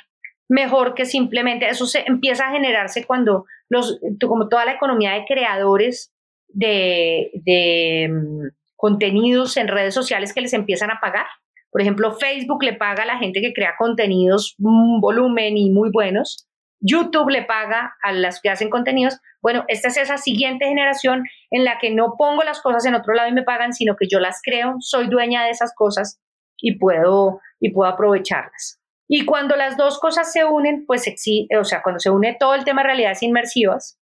mejor 0.46 0.94
que 0.94 1.06
simplemente 1.06 1.66
eso 1.66 1.86
se 1.86 2.04
empieza 2.06 2.46
a 2.46 2.52
generarse 2.52 3.06
cuando 3.06 3.46
los 3.70 3.98
como 4.26 4.48
toda 4.48 4.66
la 4.66 4.72
economía 4.72 5.12
de 5.14 5.24
creadores 5.24 6.12
de, 6.48 7.30
de 7.32 8.10
mm, 8.10 8.48
contenidos 8.76 9.56
en 9.56 9.68
redes 9.68 9.94
sociales 9.94 10.34
que 10.34 10.42
les 10.42 10.52
empiezan 10.52 10.90
a 10.90 11.00
pagar 11.00 11.26
por 11.70 11.82
ejemplo, 11.82 12.12
Facebook 12.12 12.62
le 12.62 12.72
paga 12.72 13.02
a 13.02 13.06
la 13.06 13.18
gente 13.18 13.42
que 13.42 13.52
crea 13.52 13.74
contenidos, 13.78 14.54
un 14.58 15.02
volumen 15.02 15.58
y 15.58 15.70
muy 15.70 15.90
buenos. 15.90 16.47
YouTube 16.80 17.30
le 17.30 17.42
paga 17.42 17.96
a 18.02 18.12
las 18.12 18.40
que 18.40 18.50
hacen 18.50 18.70
contenidos. 18.70 19.18
Bueno, 19.42 19.64
esta 19.68 19.88
es 19.88 19.96
esa 19.96 20.16
siguiente 20.16 20.66
generación 20.66 21.24
en 21.50 21.64
la 21.64 21.78
que 21.78 21.90
no 21.94 22.14
pongo 22.16 22.42
las 22.42 22.60
cosas 22.60 22.84
en 22.86 22.94
otro 22.94 23.14
lado 23.14 23.28
y 23.28 23.32
me 23.32 23.42
pagan, 23.42 23.72
sino 23.72 23.96
que 23.96 24.06
yo 24.08 24.20
las 24.20 24.40
creo, 24.42 24.76
soy 24.80 25.08
dueña 25.08 25.44
de 25.44 25.50
esas 25.50 25.74
cosas 25.74 26.20
y 26.56 26.78
puedo, 26.78 27.40
y 27.60 27.70
puedo 27.70 27.90
aprovecharlas. 27.90 28.80
Y 29.08 29.24
cuando 29.24 29.56
las 29.56 29.76
dos 29.76 29.98
cosas 29.98 30.32
se 30.32 30.44
unen, 30.44 30.84
pues 30.86 31.06
o 31.58 31.64
sea, 31.64 31.82
cuando 31.82 31.98
se 31.98 32.10
une 32.10 32.36
todo 32.38 32.54
el 32.54 32.64
tema 32.64 32.82
de 32.82 32.88
realidades 32.88 33.22
inmersivas 33.22 33.98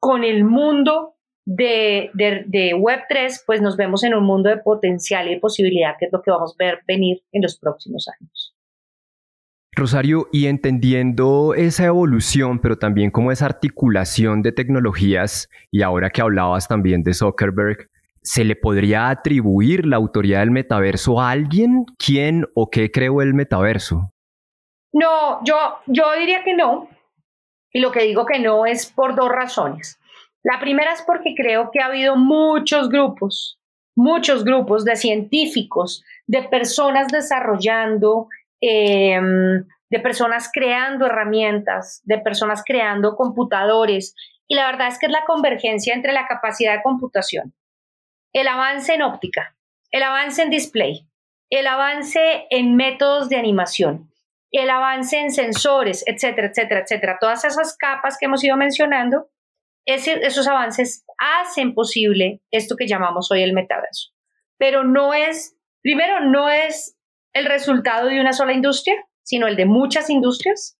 con 0.00 0.24
el 0.24 0.44
mundo 0.44 1.14
de, 1.46 2.10
Web3, 2.14 3.42
pues 3.46 3.60
nos 3.60 3.76
vemos 3.76 4.02
en 4.02 4.14
un 4.14 4.24
mundo 4.24 4.48
de 4.48 4.58
potencial 4.58 5.28
y 5.28 5.34
de 5.34 5.40
posibilidad, 5.40 5.94
que 5.98 6.06
es 6.06 6.12
lo 6.12 6.22
que 6.22 6.30
vamos 6.30 6.54
a 6.54 6.64
ver 6.64 6.80
venir 6.86 7.22
en 7.32 7.42
los 7.42 7.58
próximos 7.58 8.08
años. 8.08 8.53
Rosario, 9.76 10.28
y 10.32 10.46
entendiendo 10.46 11.54
esa 11.54 11.86
evolución, 11.86 12.58
pero 12.60 12.78
también 12.78 13.10
como 13.10 13.32
esa 13.32 13.46
articulación 13.46 14.42
de 14.42 14.52
tecnologías, 14.52 15.48
y 15.70 15.82
ahora 15.82 16.10
que 16.10 16.22
hablabas 16.22 16.68
también 16.68 17.02
de 17.02 17.14
Zuckerberg, 17.14 17.88
¿se 18.22 18.44
le 18.44 18.56
podría 18.56 19.10
atribuir 19.10 19.86
la 19.86 19.96
autoridad 19.96 20.40
del 20.40 20.50
metaverso 20.50 21.20
a 21.20 21.30
alguien? 21.30 21.84
¿Quién 21.98 22.46
o 22.54 22.70
qué 22.70 22.90
creó 22.90 23.20
el 23.22 23.34
metaverso? 23.34 24.10
No, 24.92 25.44
yo, 25.44 25.78
yo 25.86 26.04
diría 26.18 26.44
que 26.44 26.54
no. 26.54 26.88
Y 27.72 27.80
lo 27.80 27.90
que 27.90 28.04
digo 28.04 28.24
que 28.24 28.38
no 28.38 28.66
es 28.66 28.86
por 28.86 29.16
dos 29.16 29.28
razones. 29.28 29.98
La 30.44 30.60
primera 30.60 30.92
es 30.92 31.02
porque 31.02 31.34
creo 31.36 31.70
que 31.72 31.80
ha 31.80 31.86
habido 31.86 32.16
muchos 32.16 32.88
grupos, 32.88 33.58
muchos 33.96 34.44
grupos 34.44 34.84
de 34.84 34.94
científicos, 34.94 36.04
de 36.26 36.42
personas 36.42 37.08
desarrollando, 37.08 38.28
em, 38.66 39.64
de 39.90 40.00
personas 40.00 40.50
creando 40.52 41.06
herramientas, 41.06 42.00
de 42.04 42.18
personas 42.18 42.62
creando 42.64 43.14
computadores. 43.16 44.14
Y 44.48 44.54
la 44.54 44.66
verdad 44.66 44.88
es 44.88 44.98
que 44.98 45.06
es 45.06 45.12
la 45.12 45.24
convergencia 45.26 45.94
entre 45.94 46.12
la 46.12 46.26
capacidad 46.26 46.74
de 46.76 46.82
computación, 46.82 47.54
el 48.32 48.48
avance 48.48 48.94
en 48.94 49.02
óptica, 49.02 49.56
el 49.90 50.02
avance 50.02 50.42
en 50.42 50.50
display, 50.50 51.06
el 51.50 51.66
avance 51.66 52.46
en 52.50 52.74
métodos 52.74 53.28
de 53.28 53.36
animación, 53.36 54.10
el 54.50 54.70
avance 54.70 55.18
en 55.18 55.30
sensores, 55.30 56.02
etcétera, 56.06 56.48
etcétera, 56.48 56.80
etcétera. 56.80 57.18
Todas 57.20 57.44
esas 57.44 57.76
capas 57.76 58.16
que 58.18 58.26
hemos 58.26 58.42
ido 58.42 58.56
mencionando 58.56 59.28
esos 59.86 60.48
avances 60.48 61.04
hacen 61.18 61.74
posible 61.74 62.40
esto 62.50 62.76
que 62.76 62.86
llamamos 62.86 63.30
hoy 63.30 63.42
el 63.42 63.52
metaverso. 63.52 64.12
Pero 64.56 64.84
no 64.84 65.12
es, 65.12 65.56
primero, 65.82 66.20
no 66.20 66.48
es 66.48 66.93
el 67.34 67.46
resultado 67.46 68.08
de 68.08 68.20
una 68.20 68.32
sola 68.32 68.52
industria, 68.52 68.96
sino 69.22 69.46
el 69.46 69.56
de 69.56 69.66
muchas 69.66 70.08
industrias. 70.08 70.78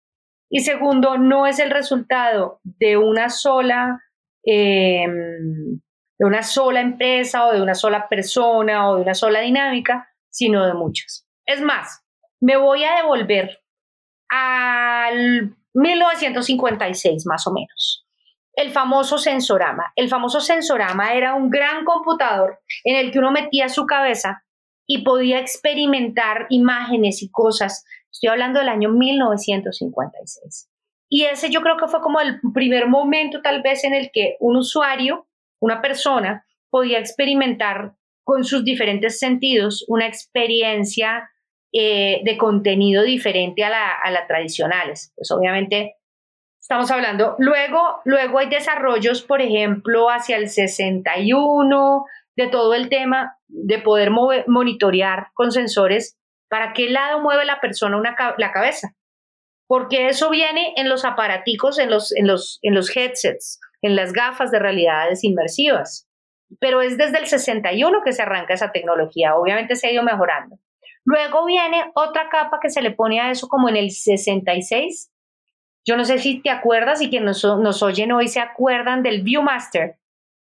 Y 0.48 0.60
segundo, 0.60 1.18
no 1.18 1.46
es 1.46 1.58
el 1.58 1.70
resultado 1.70 2.60
de 2.62 2.96
una 2.96 3.28
sola, 3.28 4.00
em, 4.44 5.80
de 6.18 6.26
una 6.26 6.42
sola 6.42 6.80
empresa 6.80 7.46
o 7.46 7.52
de 7.52 7.60
una 7.60 7.74
sola 7.74 8.08
persona 8.08 8.88
o 8.88 8.96
de 8.96 9.02
una 9.02 9.14
sola 9.14 9.40
dinámica, 9.40 10.08
sino 10.30 10.66
de 10.66 10.74
muchas. 10.74 11.26
Es 11.44 11.60
más, 11.60 12.02
me 12.40 12.56
voy 12.56 12.84
a 12.84 12.96
devolver 12.96 13.60
al 14.28 15.56
1956 15.74 17.26
más 17.26 17.46
o 17.46 17.52
menos 17.52 18.04
el 18.56 18.70
famoso 18.70 19.18
sensorama. 19.18 19.92
El 19.96 20.08
famoso 20.08 20.40
sensorama 20.40 21.12
era 21.12 21.34
un 21.34 21.50
gran 21.50 21.84
computador 21.84 22.60
en 22.84 22.96
el 22.96 23.10
que 23.10 23.18
uno 23.18 23.32
metía 23.32 23.68
su 23.68 23.86
cabeza 23.86 24.43
y 24.86 25.02
podía 25.02 25.40
experimentar 25.40 26.46
imágenes 26.50 27.22
y 27.22 27.30
cosas. 27.30 27.84
Estoy 28.12 28.30
hablando 28.30 28.60
del 28.60 28.68
año 28.68 28.90
1956. 28.90 30.68
Y 31.08 31.24
ese 31.24 31.50
yo 31.50 31.60
creo 31.60 31.76
que 31.76 31.88
fue 31.88 32.00
como 32.00 32.20
el 32.20 32.40
primer 32.52 32.88
momento 32.88 33.40
tal 33.42 33.62
vez 33.62 33.84
en 33.84 33.94
el 33.94 34.10
que 34.12 34.36
un 34.40 34.56
usuario, 34.56 35.26
una 35.60 35.80
persona, 35.80 36.46
podía 36.70 36.98
experimentar 36.98 37.94
con 38.24 38.44
sus 38.44 38.64
diferentes 38.64 39.18
sentidos 39.18 39.84
una 39.88 40.06
experiencia 40.06 41.30
eh, 41.72 42.20
de 42.24 42.36
contenido 42.38 43.02
diferente 43.02 43.64
a 43.64 43.70
la, 43.70 43.92
a 43.92 44.10
la 44.10 44.26
tradicionales. 44.26 45.12
Pues 45.14 45.30
obviamente 45.30 45.96
Estamos 46.64 46.90
hablando. 46.90 47.36
Luego, 47.40 48.00
luego 48.06 48.38
hay 48.38 48.48
desarrollos, 48.48 49.20
por 49.20 49.42
ejemplo, 49.42 50.08
hacia 50.08 50.38
el 50.38 50.48
61, 50.48 52.06
de 52.36 52.48
todo 52.48 52.74
el 52.74 52.88
tema 52.88 53.38
de 53.46 53.78
poder 53.78 54.10
monitorear 54.10 55.28
con 55.34 55.52
sensores 55.52 56.18
para 56.48 56.72
qué 56.72 56.88
lado 56.88 57.20
mueve 57.20 57.44
la 57.44 57.60
persona 57.60 57.96
una, 57.96 58.16
la 58.38 58.52
cabeza. 58.52 58.94
Porque 59.66 60.08
eso 60.08 60.30
viene 60.30 60.74
en 60.76 60.88
los 60.88 61.04
aparaticos, 61.04 61.78
en 61.78 61.90
los, 61.90 62.14
en, 62.14 62.26
los, 62.26 62.58
en 62.62 62.74
los 62.74 62.94
headsets, 62.94 63.60
en 63.82 63.96
las 63.96 64.12
gafas 64.12 64.50
de 64.50 64.58
realidades 64.58 65.24
inmersivas. 65.24 66.08
Pero 66.60 66.82
es 66.82 66.98
desde 66.98 67.18
el 67.18 67.26
61 67.26 68.02
que 68.04 68.12
se 68.12 68.22
arranca 68.22 68.54
esa 68.54 68.72
tecnología. 68.72 69.36
Obviamente 69.36 69.74
se 69.76 69.88
ha 69.88 69.92
ido 69.92 70.02
mejorando. 70.02 70.58
Luego 71.04 71.44
viene 71.44 71.90
otra 71.94 72.28
capa 72.28 72.58
que 72.60 72.70
se 72.70 72.82
le 72.82 72.90
pone 72.90 73.20
a 73.20 73.30
eso 73.30 73.48
como 73.48 73.68
en 73.68 73.76
el 73.76 73.90
66, 73.90 75.10
yo 75.86 75.96
no 75.96 76.04
sé 76.04 76.18
si 76.18 76.40
te 76.40 76.50
acuerdas 76.50 77.02
y 77.02 77.10
quienes 77.10 77.44
nos, 77.44 77.82
oyen 77.82 78.12
hoy 78.12 78.28
se 78.28 78.40
acuerdan 78.40 79.02
del 79.02 79.22
Viewmaster, 79.22 79.98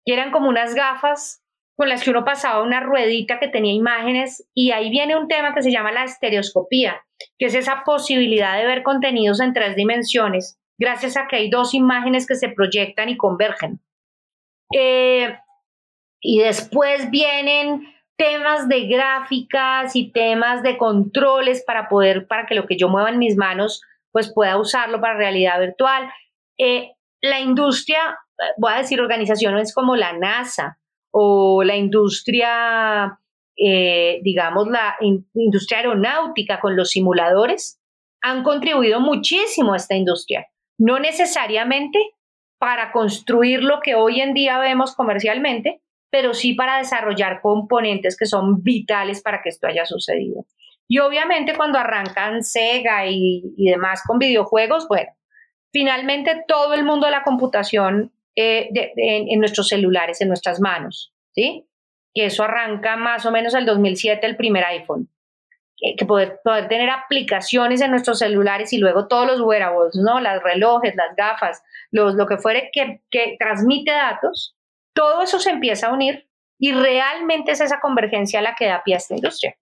que 0.05 0.15
eran 0.15 0.31
como 0.31 0.49
unas 0.49 0.75
gafas 0.75 1.45
con 1.79 1.89
las 1.89 2.03
que 2.03 2.11
uno 2.11 2.25
pasaba 2.25 2.65
una 2.65 2.81
ruedita 2.81 3.39
que 3.39 3.47
tenía 3.47 3.73
imágenes 3.73 4.45
y 4.53 4.73
ahí 4.73 4.91
viene 4.91 5.17
un 5.17 5.29
tema 5.29 5.55
que 5.55 5.63
se 5.63 5.71
llama 5.71 5.93
la 5.93 6.03
estereoscopía, 6.03 7.01
que 7.39 7.47
es 7.47 7.55
esa 7.55 7.85
posibilidad 7.85 8.59
de 8.59 8.67
ver 8.67 8.83
contenidos 8.83 9.41
en 9.41 9.53
tres 9.53 9.77
dimensiones, 9.77 10.59
gracias 10.77 11.17
a 11.17 11.29
que 11.29 11.37
hay 11.37 11.51
dos 11.51 11.75
imágenes 11.75 12.27
que 12.27 12.35
se 12.35 12.49
proyectan 12.49 13.11
y 13.11 13.17
convergen. 13.17 13.81
Eh, 14.75 15.39
y 16.21 16.41
después 16.41 17.13
vienen 17.13 17.87
temas 18.17 18.69
de 18.69 18.89
gráficas 18.89 19.95
y 19.95 20.11
temas 20.11 20.65
de 20.65 20.77
controles 20.77 21.63
para 21.65 21.89
poder, 21.89 22.27
para 22.27 22.47
que 22.47 22.57
lo 22.57 22.67
que 22.67 22.77
yo 22.77 22.89
mueva 22.89 23.11
en 23.11 23.21
mis 23.21 23.37
manos 23.37 23.83
pues 24.11 24.33
pueda 24.35 24.59
usarlo 24.59 25.01
para 25.01 25.17
realidad 25.17 25.61
virtual. 25.61 26.11
Eh, 26.59 26.91
la 27.21 27.39
industria, 27.39 28.19
voy 28.57 28.73
a 28.73 28.79
decir 28.79 29.01
organizaciones 29.01 29.73
como 29.73 29.95
la 29.95 30.13
NASA 30.15 30.81
o 31.11 31.63
la 31.65 31.77
industria, 31.77 33.19
eh, 33.57 34.21
digamos, 34.23 34.69
la 34.69 34.97
industria 35.01 35.79
aeronáutica 35.79 36.61
con 36.61 36.77
los 36.77 36.91
simuladores, 36.91 37.81
han 38.21 38.43
contribuido 38.43 39.01
muchísimo 39.01 39.73
a 39.73 39.77
esta 39.77 39.95
industria. 39.95 40.47
No 40.79 40.99
necesariamente 40.99 41.99
para 42.59 42.93
construir 42.93 43.63
lo 43.63 43.81
que 43.81 43.95
hoy 43.95 44.21
en 44.21 44.35
día 44.35 44.59
vemos 44.59 44.95
comercialmente, 44.95 45.81
pero 46.11 46.35
sí 46.35 46.55
para 46.55 46.79
desarrollar 46.79 47.41
componentes 47.41 48.17
que 48.17 48.27
son 48.27 48.63
vitales 48.63 49.23
para 49.23 49.43
que 49.43 49.51
esto 49.51 49.67
haya 49.67 49.85
sucedido. 49.85 50.47
Y 50.89 50.99
obviamente 51.01 51.55
cuando 51.55 51.79
arrancan 51.79 52.43
Sega 52.43 53.07
y, 53.07 53.53
demás 53.57 54.03
con 54.07 54.19
videojuegos, 54.19 54.89
bueno, 54.89 55.11
finalmente 55.71 56.45
todo 56.49 56.75
el 56.75 56.85
mundo 56.85 57.07
de 57.07 57.13
la 57.13 57.23
computación 57.23 58.13
eh, 58.39 58.93
en, 58.97 59.41
nuestros 59.41 59.69
celulares, 59.69 60.21
en 60.21 60.29
nuestras 60.29 60.61
manos, 60.61 61.13
¿sí? 61.35 61.67
Que 62.15 62.27
eso 62.27 62.45
arranca 62.45 62.97
más 62.97 63.27
o 63.27 63.31
menos 63.31 63.55
el 63.55 63.67
2007, 63.67 64.27
el 64.27 64.37
primer 64.37 64.65
iPhone. 64.65 65.09
Que, 65.77 66.05
poder, 66.05 66.41
tener 66.69 66.91
aplicaciones 66.91 67.81
en 67.81 67.93
nuestros 67.93 68.19
celulares 68.19 68.73
y 68.73 68.79
luego 68.79 69.07
todos 69.07 69.27
los 69.27 69.41
wearables, 69.41 69.95
¿no? 69.95 70.21
Las 70.21 70.43
relojes, 70.43 70.95
las 70.97 71.15
gafas, 71.17 71.63
los, 71.93 72.15
lo 72.15 72.27
que 72.27 72.39
fuere 72.39 72.71
que, 72.73 73.01
que 73.11 73.37
transmite 73.39 73.93
datos, 73.93 74.57
todo 74.93 75.23
eso 75.23 75.39
se 75.39 75.51
empieza 75.51 75.87
a 75.87 75.93
unir 75.93 76.29
y 76.59 76.73
realmente 76.73 77.53
es 77.53 77.61
esa 77.61 77.79
convergencia 77.81 78.43
la 78.43 78.57
que 78.57 78.67
da 78.67 78.83
pie 78.83 78.95
a 78.95 78.99
esta 78.99 79.15
industria. 79.15 79.57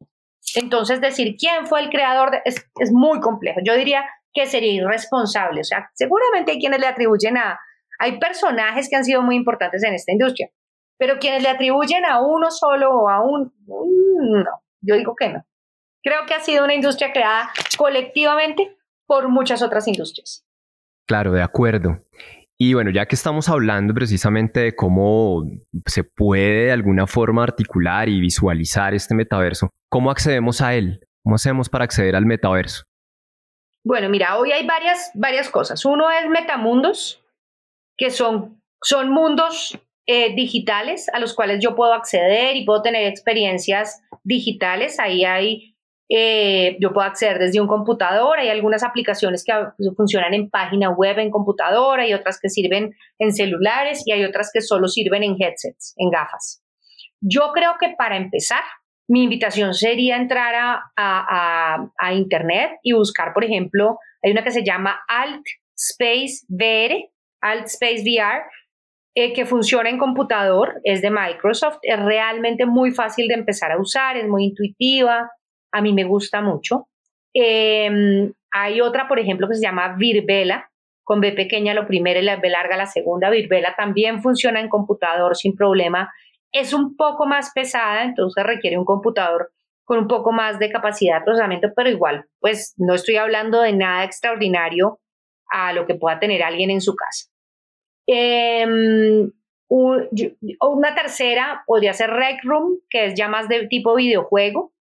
Entonces, 0.55 1.01
decir 1.01 1.37
quién 1.39 1.67
fue 1.67 1.81
el 1.81 1.91
creador 1.91 2.41
es, 2.45 2.65
muy 2.91 3.21
complejo. 3.21 3.61
Yo 3.63 3.75
diría 3.75 4.07
que 4.33 4.47
sería 4.47 4.73
irresponsable. 4.73 5.61
O 5.61 5.65
sea, 5.65 5.91
seguramente 5.95 6.53
hay 6.53 6.59
quienes 6.59 6.81
le 6.81 6.87
atribuyen 6.87 7.37
a, 7.37 7.61
hay 7.99 8.19
personajes 8.19 8.89
que 8.89 8.97
han 8.97 9.05
sido 9.05 9.23
muy 9.23 9.37
importantes 9.37 9.83
en 9.83 9.95
esta 9.95 10.13
industria, 10.13 10.51
pero 10.99 11.19
quienes 11.19 11.43
le 11.43 11.49
atribuyen 11.49 12.05
a 12.05 12.21
uno 12.21 12.51
solo 12.51 12.91
o 12.91 13.09
a 13.09 13.23
un, 13.23 13.53
no, 13.67 14.63
yo 14.81 14.97
digo 14.97 15.15
que 15.15 15.29
no, 15.29 15.45
Creo 16.07 16.25
que 16.25 16.35
ha 16.35 16.41
sido 16.41 16.63
una 16.63 16.75
industria 16.75 17.13
creada 17.13 17.51
colectivamente 17.77 18.77
por 19.07 19.29
muchas 19.29 19.61
otras 19.61 19.89
industrias. 19.89 20.47
Claro, 21.05 21.33
de 21.33 21.43
acuerdo. 21.43 22.01
Y 22.57 22.75
bueno, 22.75 22.93
ya 22.93 23.07
que 23.07 23.17
estamos 23.17 23.49
hablando 23.49 23.93
precisamente 23.93 24.61
de 24.61 24.77
cómo 24.77 25.43
se 25.85 26.05
puede 26.05 26.67
de 26.67 26.73
alguna 26.73 27.09
forma 27.09 27.43
articular 27.43 28.09
y 28.09 28.21
visualizar 28.21 28.95
este 28.95 29.17
metaverso, 29.17 29.71
¿cómo 29.89 30.13
accedemos 30.13 30.61
a 30.61 30.75
él? 30.75 31.01
¿Cómo 31.25 31.35
hacemos 31.35 31.69
para 31.69 31.83
acceder 31.83 32.15
al 32.15 32.25
metaverso? 32.25 32.85
Bueno, 33.83 34.09
mira, 34.09 34.39
hoy 34.39 34.53
hay 34.53 34.65
varias, 34.65 35.11
varias 35.15 35.51
cosas. 35.51 35.85
Uno 35.85 36.09
es 36.13 36.29
metamundos, 36.29 37.21
que 37.97 38.11
son, 38.11 38.63
son 38.83 39.11
mundos 39.11 39.79
eh, 40.07 40.35
digitales 40.35 41.09
a 41.13 41.19
los 41.19 41.35
cuales 41.35 41.59
yo 41.61 41.75
puedo 41.75 41.93
acceder 41.93 42.57
y 42.57 42.65
puedo 42.65 42.83
tener 42.83 43.07
experiencias 43.07 44.03
digitales. 44.23 44.99
Ahí 45.01 45.25
hay 45.25 45.77
eh, 46.09 46.77
yo 46.81 46.93
puedo 46.93 47.07
acceder 47.07 47.39
desde 47.39 47.61
un 47.61 47.67
computador, 47.67 48.39
hay 48.39 48.49
algunas 48.49 48.85
aplicaciones 48.85 49.45
que 49.45 49.53
funcionan 49.97 50.35
en 50.35 50.51
página 50.51 50.91
web, 50.91 51.19
en 51.19 51.31
computadora, 51.31 52.05
hay 52.05 52.15
otras 52.15 52.39
que 52.41 52.49
sirven 52.49 52.95
en 53.19 53.33
celulares 53.33 54.05
y 54.07 54.13
hay 54.13 54.25
otras 54.25 54.51
que 54.55 54.61
solo 54.61 54.87
sirven 54.87 55.25
en 55.25 55.37
headsets, 55.41 55.95
en 55.97 56.11
gafas. 56.11 56.63
Yo 57.21 57.51
creo 57.53 57.73
que 57.81 57.95
para 57.99 58.17
empezar, 58.17 58.63
mi 59.09 59.25
invitación 59.25 59.75
sería 59.75 60.17
entrar 60.17 60.55
a, 60.55 61.91
a, 61.99 62.13
Internet 62.15 62.79
y 62.83 62.93
buscar, 62.93 63.33
por 63.33 63.45
ejemplo, 63.45 63.99
hay 64.23 64.31
una 64.31 64.45
que 64.45 64.51
se 64.51 64.65
llama 64.65 65.01
Alt 65.09 65.45
Space 65.77 66.47
VR, 66.49 67.11
Alt 67.51 67.67
Space 67.67 68.03
VR, 68.03 68.45
eh, 69.15 69.33
que 69.33 69.47
funciona 69.47 69.89
en 69.89 69.99
computador, 69.99 70.81
es 70.85 71.01
de 71.01 71.11
Microsoft, 71.11 71.79
es 71.83 71.99
realmente 71.99 72.67
muy 72.67 72.91
fácil 72.91 73.29
de 73.29 73.35
empezar 73.35 73.73
a 73.73 73.81
usar, 73.81 74.17
es 74.17 74.29
muy 74.29 74.45
intuitiva, 74.45 75.31
a 75.73 75.81
mí 75.81 75.93
me 75.93 76.05
gusta 76.05 76.41
mucho. 76.41 76.89
Em, 77.33 78.33
hay 78.51 78.81
otra, 78.81 79.09
por 79.09 79.19
ejemplo, 79.19 79.49
que 79.49 79.55
se 79.55 79.63
llama 79.63 79.95
Virbela, 79.97 80.71
con 81.05 81.21
B 81.21 81.33
pequeña 81.33 81.73
lo 81.73 81.87
primero 81.87 82.19
y 82.19 82.25
la 82.25 82.37
B 82.37 82.51
larga 82.51 82.77
la 82.77 82.87
segunda. 82.87 83.31
Virbela 83.31 83.75
también 83.77 84.23
funciona 84.23 84.61
en 84.61 84.69
computador 84.69 85.37
sin 85.37 85.55
problema. 85.55 86.13
Es 86.53 86.73
un 86.73 86.97
poco 86.97 87.27
más 87.27 87.53
pesada, 87.55 88.03
entonces 88.03 88.43
requiere 88.45 88.77
un 88.79 88.85
computador 88.85 89.53
con 89.85 89.99
un 89.99 90.09
poco 90.09 90.33
más 90.33 90.59
de 90.59 90.71
capacidad 90.71 91.21
de 91.21 91.25
procesamiento, 91.25 91.69
pero 91.77 91.89
igual, 91.89 92.25
pues 92.41 92.75
no 92.77 92.95
estoy 92.95 93.17
hablando 93.17 93.61
de 93.61 93.73
nada 93.73 94.03
extraordinario 94.05 94.99
a 95.49 95.73
lo 95.73 95.87
que 95.87 95.95
pueda 95.95 96.19
tener 96.19 96.43
alguien 96.43 96.71
en 96.71 96.81
su 96.81 96.95
casa. 96.97 97.31
Em, 98.07 99.31
una 99.69 100.95
tercera 100.95 101.65
podría 101.67 101.93
ser 101.93 102.11
Rec 102.11 102.45
Room, 102.45 102.79
que 102.89 103.07
es 103.07 103.15
ya 103.15 103.29
más 103.29 103.49
de 103.49 103.67
tipo 103.67 103.95
videojuego. 103.97 104.73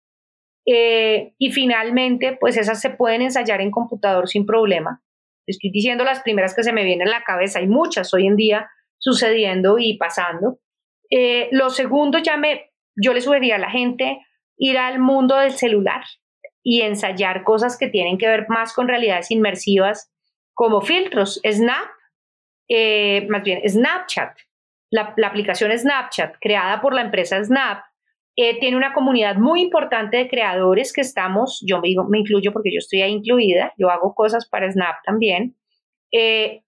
Eh, 0.67 1.33
y 1.37 1.51
finalmente, 1.51 2.37
pues 2.39 2.57
esas 2.57 2.81
se 2.81 2.89
pueden 2.89 3.21
ensayar 3.21 3.61
en 3.61 3.71
computador 3.71 4.27
sin 4.27 4.45
problema. 4.45 5.01
Estoy 5.45 5.69
diciendo 5.71 6.03
las 6.03 6.21
primeras 6.21 6.55
que 6.55 6.63
se 6.63 6.73
me 6.73 6.83
vienen 6.83 7.07
a 7.07 7.11
la 7.11 7.23
cabeza, 7.23 7.59
hay 7.59 7.67
muchas 7.67 8.13
hoy 8.13 8.25
en 8.25 8.35
día 8.35 8.69
sucediendo 8.97 9.77
y 9.77 9.97
pasando. 9.97 10.59
Eh, 11.11 11.49
lo 11.51 11.69
segundo, 11.69 12.17
ya 12.17 12.37
me, 12.37 12.71
yo 12.95 13.13
le 13.13 13.21
sugeriría 13.21 13.55
a 13.55 13.59
la 13.59 13.69
gente 13.69 14.19
ir 14.57 14.77
al 14.77 14.99
mundo 14.99 15.35
del 15.37 15.51
celular 15.51 16.03
y 16.63 16.81
ensayar 16.81 17.43
cosas 17.43 17.77
que 17.77 17.87
tienen 17.87 18.17
que 18.17 18.27
ver 18.27 18.47
más 18.49 18.73
con 18.73 18.87
realidades 18.87 19.29
inmersivas 19.29 20.11
como 20.53 20.81
filtros. 20.81 21.39
Snap, 21.47 21.85
eh, 22.67 23.27
más 23.29 23.43
bien 23.43 23.61
Snapchat, 23.67 24.37
la, 24.89 25.13
aplicación 25.25 25.77
Snapchat 25.77 26.35
creada 26.39 26.81
por 26.81 26.93
la 26.93 27.01
empresa 27.01 27.43
Snap 27.43 27.83
eh, 28.35 28.59
tiene 28.59 28.75
una 28.75 28.93
comunidad 28.93 29.35
muy 29.35 29.61
importante 29.61 30.17
de 30.17 30.29
creadores 30.29 30.91
que 30.91 31.01
estamos, 31.01 31.63
yo 31.65 31.79
me, 31.79 31.89
me, 32.09 32.19
incluyo 32.19 32.51
porque 32.51 32.73
yo 32.73 32.79
estoy 32.79 33.01
ahí 33.01 33.11
incluida, 33.11 33.73
yo 33.77 33.89
hago 33.89 34.13
cosas 34.13 34.47
para 34.47 34.71
Snap 34.71 34.95
también, 35.05 35.55
eh, 36.11 36.63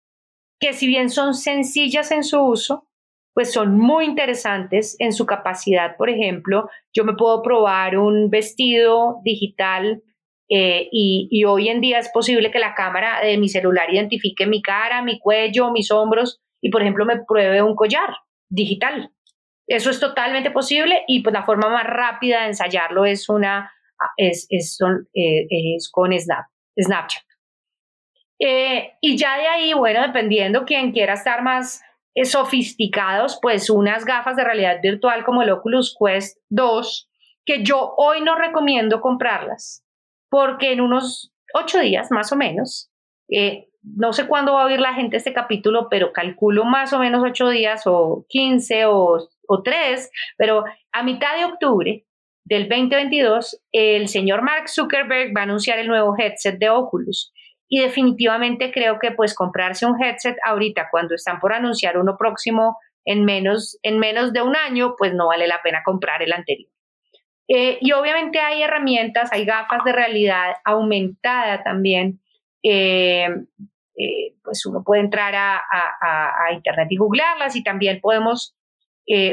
que 0.59 0.73
si 0.73 0.87
bien 0.87 1.09
son 1.09 1.33
sencillas 1.33 2.11
en 2.11 2.23
su 2.23 2.41
uso, 2.41 2.87
pues 3.33 3.51
son 3.51 3.77
muy 3.77 4.05
interesantes 4.05 4.95
en 4.97 5.13
su 5.13 5.25
capacidad. 5.25 5.95
Por 5.95 6.09
ejemplo, 6.09 6.69
yo 6.91 7.03
me 7.03 7.13
puedo 7.13 7.43
probar 7.43 7.97
un 7.97 8.31
vestido 8.31 9.19
digital 9.23 10.01
eh, 10.49 10.87
y, 10.91 11.43
hoy 11.43 11.69
en 11.69 11.81
día 11.81 11.99
es 11.99 12.09
posible 12.09 12.51
que 12.51 12.59
la 12.59 12.73
cámara 12.73 13.19
de 13.21 13.37
mi 13.37 13.49
celular 13.49 13.93
identifique 13.93 14.45
mi 14.45 14.61
cara, 14.61 15.01
mi 15.01 15.19
cuello, 15.19 15.71
mis 15.71 15.91
hombros 15.91 16.39
y, 16.61 16.69
por 16.69 16.81
ejemplo, 16.81 17.05
me 17.05 17.23
pruebe 17.25 17.61
un 17.61 17.75
collar 17.75 18.15
digital. 18.49 19.11
Eso 19.67 19.89
es 19.89 19.99
totalmente 19.99 20.51
posible 20.51 21.03
y 21.07 21.21
pues 21.21 21.33
la 21.33 21.43
forma 21.43 21.69
más 21.69 21.83
rápida 21.83 22.41
de 22.41 22.47
ensayarlo 22.47 23.05
es, 23.05 23.27
una, 23.27 23.71
es, 24.15 24.47
eh, 25.13 25.77
con 25.91 26.17
Snap, 26.17 26.45
Snapchat. 26.79 27.23
Eh, 28.39 28.93
y 29.01 29.17
ya 29.17 29.37
de 29.37 29.47
ahí, 29.47 29.73
bueno, 29.73 30.01
dependiendo 30.01 30.63
quien 30.63 30.93
quiera 30.93 31.13
estar 31.13 31.41
más 31.41 31.81
sofisticados, 32.23 33.39
pues 33.41 33.69
unas 33.69 34.05
gafas 34.05 34.37
de 34.37 34.43
realidad 34.43 34.79
virtual 34.81 35.25
como 35.25 35.41
el 35.41 35.49
Oculus 35.49 35.95
Quest 35.99 36.37
2, 36.49 37.09
que 37.45 37.63
yo 37.63 37.93
hoy 37.97 38.21
no 38.21 38.35
recomiendo 38.35 39.01
comprarlas, 39.01 39.86
porque 40.29 40.71
en 40.71 40.81
unos 40.81 41.33
ocho 41.53 41.79
días 41.79 42.11
más 42.11 42.31
o 42.31 42.35
menos, 42.35 42.91
no 43.81 44.13
sé 44.13 44.27
cuándo 44.27 44.53
va 44.53 44.63
a 44.63 44.65
oír 44.65 44.79
la 44.79 44.93
gente 44.93 45.17
este 45.17 45.33
capítulo, 45.33 45.87
pero 45.89 46.13
calculo 46.13 46.65
más 46.65 46.93
o 46.93 46.99
menos 46.99 47.23
ocho 47.23 47.49
días 47.49 47.83
o 47.85 48.25
quince 48.29 48.85
o 48.85 49.29
o 49.47 49.63
tres, 49.63 50.11
pero 50.37 50.63
a 50.91 51.03
mitad 51.03 51.37
de 51.37 51.45
octubre 51.45 52.05
del 52.43 52.69
2022, 52.69 53.61
el 53.71 54.07
señor 54.07 54.41
Mark 54.41 54.69
Zuckerberg 54.69 55.35
va 55.35 55.41
a 55.41 55.43
anunciar 55.43 55.79
el 55.79 55.87
nuevo 55.87 56.15
headset 56.17 56.57
de 56.59 56.69
Oculus. 56.69 57.33
Y 57.69 57.81
definitivamente 57.81 58.71
creo 58.71 58.99
que 58.99 59.11
pues 59.11 59.33
comprarse 59.35 59.85
un 59.85 60.01
headset 60.01 60.37
ahorita 60.45 60.87
cuando 60.89 61.15
están 61.15 61.39
por 61.39 61.51
anunciar 61.51 61.97
uno 61.97 62.15
próximo 62.17 62.77
en 63.03 63.25
menos, 63.25 63.77
en 63.83 63.99
menos 63.99 64.31
de 64.31 64.41
un 64.41 64.55
año, 64.55 64.95
pues 64.97 65.13
no 65.13 65.27
vale 65.27 65.47
la 65.47 65.61
pena 65.61 65.81
comprar 65.83 66.21
el 66.21 66.31
anterior. 66.31 66.69
Eh, 67.47 67.77
y 67.81 67.91
obviamente 67.93 68.39
hay 68.39 68.61
herramientas, 68.61 69.31
hay 69.31 69.45
gafas 69.45 69.83
de 69.85 69.93
realidad 69.93 70.55
aumentada 70.65 71.63
también. 71.63 72.19
Eh, 72.63 73.27
eh, 73.95 74.35
pues 74.43 74.65
uno 74.65 74.83
puede 74.83 75.01
entrar 75.01 75.33
a, 75.35 75.61
a, 75.69 76.53
internet 76.53 76.87
y 76.91 76.97
googlearlas 76.97 77.55
y 77.55 77.63
también 77.63 77.99
podemos 78.01 78.53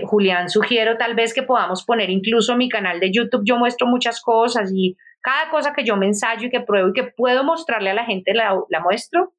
Julián, 0.04 0.50
sugiero 0.50 0.96
tal 0.98 1.16
vez 1.16 1.34
que 1.34 1.42
podamos 1.42 1.84
poner 1.84 2.08
incluso 2.08 2.56
mi 2.56 2.68
canal 2.68 3.00
de 3.00 3.10
YouTube. 3.10 3.42
Yo 3.44 3.58
muestro 3.58 3.88
muchas 3.88 4.20
cosas 4.20 4.70
y 4.72 4.96
cada 5.24 5.50
cosa 5.50 5.72
que 5.72 5.84
yo 5.84 5.96
me 5.96 6.06
ensayo 6.06 6.46
y 6.46 6.50
que 6.50 6.60
pruebo 6.60 6.90
y 6.90 6.92
que 6.92 7.04
puedo 7.04 7.42
mostrarle 7.42 7.90
a 7.90 7.94
la 7.94 8.04
gente 8.04 8.34
la, 8.34 8.54
muestro. 8.82 9.32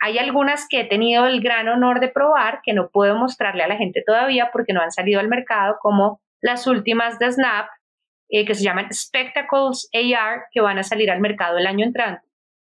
Hay 0.00 0.18
algunas 0.18 0.66
que 0.68 0.80
he 0.80 0.84
tenido 0.84 1.26
el 1.26 1.40
gran 1.40 1.68
honor 1.68 2.00
de 2.00 2.08
probar 2.08 2.60
que 2.62 2.72
no 2.74 2.90
puedo 2.90 3.16
mostrarle 3.16 3.62
a 3.62 3.68
la 3.68 3.76
gente 3.76 4.02
todavía 4.04 4.50
porque 4.52 4.72
no 4.72 4.82
han 4.82 4.90
salido 4.90 5.20
al 5.20 5.28
mercado, 5.28 5.78
como 5.80 6.20
las 6.40 6.66
últimas 6.66 7.20
de 7.20 7.30
Snap, 7.30 7.68
eh, 8.32 8.46
que 8.46 8.54
se 8.54 8.64
llaman 8.64 8.90
Spectacles 8.90 9.90
AR, 9.92 10.44
que 10.50 10.62
van 10.62 10.78
a 10.78 10.82
salir 10.82 11.10
al 11.10 11.20
mercado 11.20 11.58
el 11.58 11.66
año 11.66 11.84
entrante. 11.84 12.26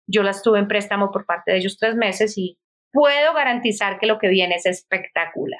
Yo 0.06 0.22
las 0.22 0.42
tuve 0.42 0.58
en 0.58 0.68
préstamo 0.68 1.10
por 1.10 1.24
parte 1.24 1.50
de 1.50 1.58
ellos 1.58 1.78
tres 1.80 1.96
meses 1.96 2.36
y 2.36 2.58
puedo 2.92 3.32
garantizar 3.34 3.98
que 3.98 4.06
lo 4.06 4.18
que 4.18 4.28
viene 4.28 4.56
es 4.56 4.66
espectacular. 4.66 5.58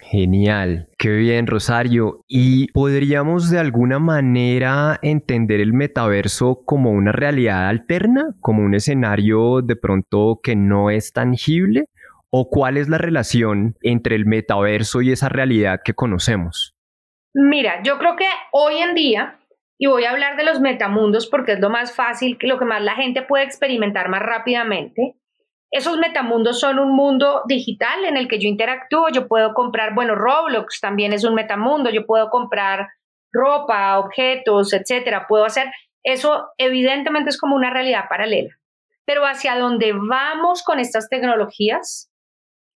Genial, 0.00 0.88
qué 0.98 1.10
bien 1.10 1.46
Rosario. 1.46 2.24
¿Y 2.26 2.72
podríamos 2.72 3.50
de 3.50 3.58
alguna 3.58 3.98
manera 3.98 4.98
entender 5.02 5.60
el 5.60 5.74
metaverso 5.74 6.62
como 6.64 6.90
una 6.90 7.12
realidad 7.12 7.68
alterna, 7.68 8.34
como 8.40 8.62
un 8.62 8.74
escenario 8.74 9.60
de 9.60 9.76
pronto 9.76 10.40
que 10.42 10.56
no 10.56 10.88
es 10.88 11.12
tangible? 11.12 11.84
¿O 12.30 12.48
cuál 12.48 12.78
es 12.78 12.88
la 12.88 12.98
relación 12.98 13.76
entre 13.82 14.16
el 14.16 14.24
metaverso 14.24 15.02
y 15.02 15.12
esa 15.12 15.28
realidad 15.28 15.80
que 15.84 15.94
conocemos? 15.94 16.73
Mira, 17.34 17.82
yo 17.82 17.98
creo 17.98 18.14
que 18.14 18.28
hoy 18.52 18.78
en 18.78 18.94
día, 18.94 19.40
y 19.76 19.88
voy 19.88 20.04
a 20.04 20.12
hablar 20.12 20.36
de 20.36 20.44
los 20.44 20.60
metamundos 20.60 21.26
porque 21.26 21.52
es 21.52 21.60
lo 21.60 21.68
más 21.68 21.94
fácil, 21.94 22.38
lo 22.40 22.58
que 22.60 22.64
más 22.64 22.80
la 22.80 22.94
gente 22.94 23.22
puede 23.22 23.42
experimentar 23.42 24.08
más 24.08 24.22
rápidamente, 24.22 25.16
esos 25.72 25.98
metamundos 25.98 26.60
son 26.60 26.78
un 26.78 26.94
mundo 26.94 27.42
digital 27.48 28.04
en 28.04 28.16
el 28.16 28.28
que 28.28 28.38
yo 28.38 28.46
interactúo, 28.46 29.08
yo 29.08 29.26
puedo 29.26 29.52
comprar, 29.54 29.92
bueno, 29.92 30.14
Roblox 30.14 30.80
también 30.80 31.12
es 31.12 31.24
un 31.24 31.34
metamundo, 31.34 31.90
yo 31.90 32.06
puedo 32.06 32.30
comprar 32.30 32.90
ropa, 33.32 33.98
objetos, 33.98 34.72
etcétera, 34.72 35.26
puedo 35.26 35.44
hacer, 35.44 35.72
eso 36.04 36.50
evidentemente 36.58 37.30
es 37.30 37.40
como 37.40 37.56
una 37.56 37.70
realidad 37.70 38.04
paralela. 38.08 38.50
Pero 39.04 39.26
hacia 39.26 39.58
dónde 39.58 39.92
vamos 39.92 40.62
con 40.62 40.78
estas 40.78 41.08
tecnologías, 41.08 42.08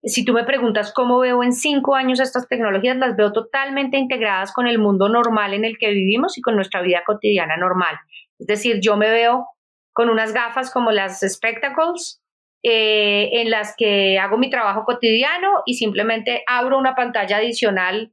si 0.07 0.25
tú 0.25 0.33
me 0.33 0.45
preguntas 0.45 0.93
cómo 0.93 1.19
veo 1.19 1.43
en 1.43 1.53
cinco 1.53 1.95
años 1.95 2.21
estas 2.21 2.49
tecnologías, 2.49 2.97
las 2.97 3.17
veo 3.17 3.33
totalmente 3.33 3.97
integradas 3.97 4.53
con 4.53 4.67
el 4.67 4.79
mundo 4.79 5.09
normal 5.09 5.55
en 5.55 5.65
el 5.65 5.79
que 5.79 5.91
vivimos 5.91 6.37
y 6.37 6.43
con 6.43 6.57
nuestra 6.57 6.83
vida 6.83 7.03
cotidiana 7.07 7.57
normal. 7.57 7.97
Es 8.39 8.47
decir, 8.47 8.81
yo 8.81 8.97
me 8.97 9.11
veo 9.11 9.47
con 9.93 10.11
unas 10.11 10.35
gafas 10.35 10.73
como 10.73 10.91
las 10.91 11.21
Spectacles, 11.21 12.21
eh, 12.63 13.41
en 13.41 13.51
las 13.51 13.75
que 13.77 14.19
hago 14.19 14.39
mi 14.39 14.51
trabajo 14.51 14.85
cotidiano 14.85 15.63
y 15.67 15.75
simplemente 15.75 16.43
abro 16.47 16.79
una 16.79 16.95
pantalla 16.95 17.37
adicional 17.37 18.13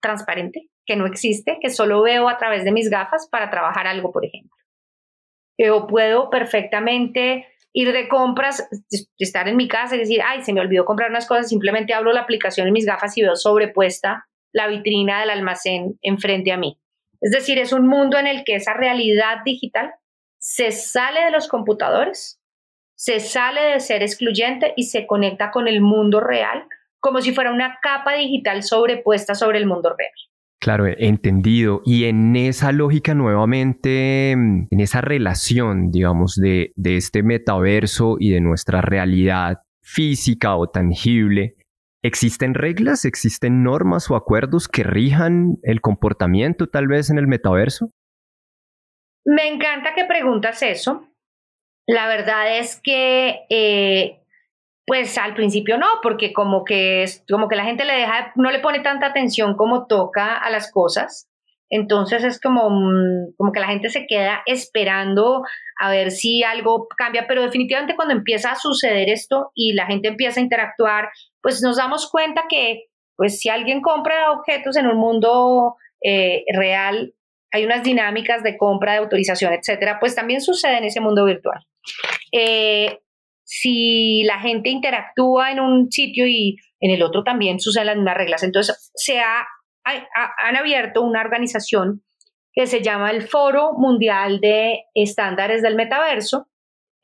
transparente 0.00 0.68
que 0.86 0.96
no 0.96 1.06
existe, 1.06 1.58
que 1.60 1.70
solo 1.70 2.00
veo 2.02 2.28
a 2.28 2.38
través 2.38 2.64
de 2.64 2.70
mis 2.70 2.88
gafas 2.90 3.28
para 3.28 3.50
trabajar 3.50 3.88
algo, 3.88 4.12
por 4.12 4.24
ejemplo. 4.24 4.54
O 5.70 5.86
puedo 5.86 6.30
perfectamente 6.30 7.46
ir 7.76 7.92
de 7.92 8.08
compras, 8.08 8.66
estar 9.18 9.46
en 9.48 9.56
mi 9.56 9.68
casa 9.68 9.96
y 9.96 9.98
decir, 9.98 10.22
ay, 10.26 10.42
se 10.42 10.54
me 10.54 10.62
olvidó 10.62 10.86
comprar 10.86 11.10
unas 11.10 11.26
cosas, 11.26 11.50
simplemente 11.50 11.92
abro 11.92 12.10
la 12.14 12.22
aplicación 12.22 12.66
en 12.66 12.72
mis 12.72 12.86
gafas 12.86 13.16
y 13.18 13.22
veo 13.22 13.36
sobrepuesta 13.36 14.26
la 14.50 14.66
vitrina 14.66 15.20
del 15.20 15.28
almacén 15.28 15.98
enfrente 16.00 16.52
a 16.52 16.56
mí. 16.56 16.78
Es 17.20 17.32
decir, 17.32 17.58
es 17.58 17.74
un 17.74 17.86
mundo 17.86 18.16
en 18.16 18.26
el 18.26 18.44
que 18.44 18.54
esa 18.54 18.72
realidad 18.72 19.42
digital 19.44 19.92
se 20.38 20.72
sale 20.72 21.26
de 21.26 21.30
los 21.30 21.48
computadores, 21.48 22.40
se 22.94 23.20
sale 23.20 23.60
de 23.60 23.80
ser 23.80 24.02
excluyente 24.02 24.72
y 24.74 24.84
se 24.84 25.06
conecta 25.06 25.50
con 25.50 25.68
el 25.68 25.82
mundo 25.82 26.20
real 26.20 26.66
como 26.98 27.20
si 27.20 27.34
fuera 27.34 27.52
una 27.52 27.78
capa 27.82 28.14
digital 28.14 28.62
sobrepuesta 28.62 29.34
sobre 29.34 29.58
el 29.58 29.66
mundo 29.66 29.94
real. 29.96 30.12
Claro, 30.66 30.86
entendido. 30.88 31.80
Y 31.84 32.06
en 32.06 32.34
esa 32.34 32.72
lógica 32.72 33.14
nuevamente, 33.14 34.32
en 34.32 34.66
esa 34.80 35.00
relación, 35.00 35.92
digamos, 35.92 36.34
de, 36.34 36.72
de 36.74 36.96
este 36.96 37.22
metaverso 37.22 38.16
y 38.18 38.30
de 38.30 38.40
nuestra 38.40 38.80
realidad 38.80 39.58
física 39.80 40.56
o 40.56 40.68
tangible, 40.68 41.54
¿existen 42.02 42.54
reglas, 42.54 43.04
existen 43.04 43.62
normas 43.62 44.10
o 44.10 44.16
acuerdos 44.16 44.66
que 44.66 44.82
rijan 44.82 45.58
el 45.62 45.80
comportamiento 45.80 46.66
tal 46.66 46.88
vez 46.88 47.10
en 47.10 47.18
el 47.18 47.28
metaverso? 47.28 47.92
Me 49.24 49.46
encanta 49.46 49.94
que 49.94 50.04
preguntas 50.04 50.64
eso. 50.64 51.08
La 51.86 52.08
verdad 52.08 52.58
es 52.58 52.80
que 52.82 53.46
eh, 53.50 54.20
pues 54.86 55.18
al 55.18 55.34
principio 55.34 55.78
no, 55.78 55.86
porque 56.02 56.32
como 56.32 56.64
que, 56.64 57.04
como 57.28 57.48
que 57.48 57.56
la 57.56 57.64
gente 57.64 57.84
le 57.84 57.94
deja, 57.94 58.32
no 58.36 58.50
le 58.50 58.60
pone 58.60 58.80
tanta 58.80 59.06
atención 59.06 59.56
como 59.56 59.86
toca 59.86 60.36
a 60.36 60.48
las 60.48 60.70
cosas. 60.70 61.28
Entonces 61.68 62.22
es 62.22 62.40
como, 62.40 62.70
mm, 62.70 63.34
como 63.36 63.50
que 63.50 63.58
la 63.58 63.66
gente 63.66 63.88
se 63.88 64.06
queda 64.06 64.42
esperando 64.46 65.42
a 65.80 65.90
ver 65.90 66.12
si 66.12 66.44
algo 66.44 66.86
cambia, 66.96 67.26
pero 67.26 67.42
definitivamente 67.42 67.96
cuando 67.96 68.14
empieza 68.14 68.52
a 68.52 68.56
suceder 68.56 69.08
esto 69.08 69.50
y 69.54 69.72
la 69.72 69.86
gente 69.86 70.06
empieza 70.06 70.38
a 70.38 70.44
interactuar, 70.44 71.08
pues 71.42 71.60
nos 71.62 71.76
damos 71.76 72.08
cuenta 72.08 72.44
que 72.48 72.84
pues 73.16 73.40
si 73.40 73.48
alguien 73.48 73.80
compra 73.80 74.30
objetos 74.30 74.76
en 74.76 74.86
un 74.86 74.98
mundo 74.98 75.74
eh, 76.04 76.44
real, 76.54 77.14
hay 77.50 77.64
unas 77.64 77.82
dinámicas 77.82 78.42
de 78.42 78.56
compra, 78.56 78.92
de 78.92 78.98
autorización, 78.98 79.52
etcétera, 79.52 79.98
pues 79.98 80.14
también 80.14 80.40
sucede 80.40 80.78
en 80.78 80.84
ese 80.84 81.00
mundo 81.00 81.24
virtual. 81.24 81.64
Eh, 82.30 83.00
si 83.46 84.24
la 84.24 84.40
gente 84.40 84.70
interactúa 84.70 85.52
en 85.52 85.60
un 85.60 85.90
sitio 85.90 86.26
y 86.26 86.56
en 86.80 86.90
el 86.90 87.02
otro 87.02 87.22
también 87.22 87.60
suceden 87.60 87.86
las 87.86 87.96
mismas 87.96 88.16
reglas. 88.16 88.42
Entonces, 88.42 88.90
se 88.94 89.20
ha, 89.20 89.46
han 89.84 90.56
abierto 90.56 91.02
una 91.02 91.20
organización 91.20 92.02
que 92.52 92.66
se 92.66 92.82
llama 92.82 93.10
el 93.10 93.22
Foro 93.28 93.74
Mundial 93.74 94.40
de 94.40 94.84
Estándares 94.94 95.62
del 95.62 95.76
Metaverso. 95.76 96.48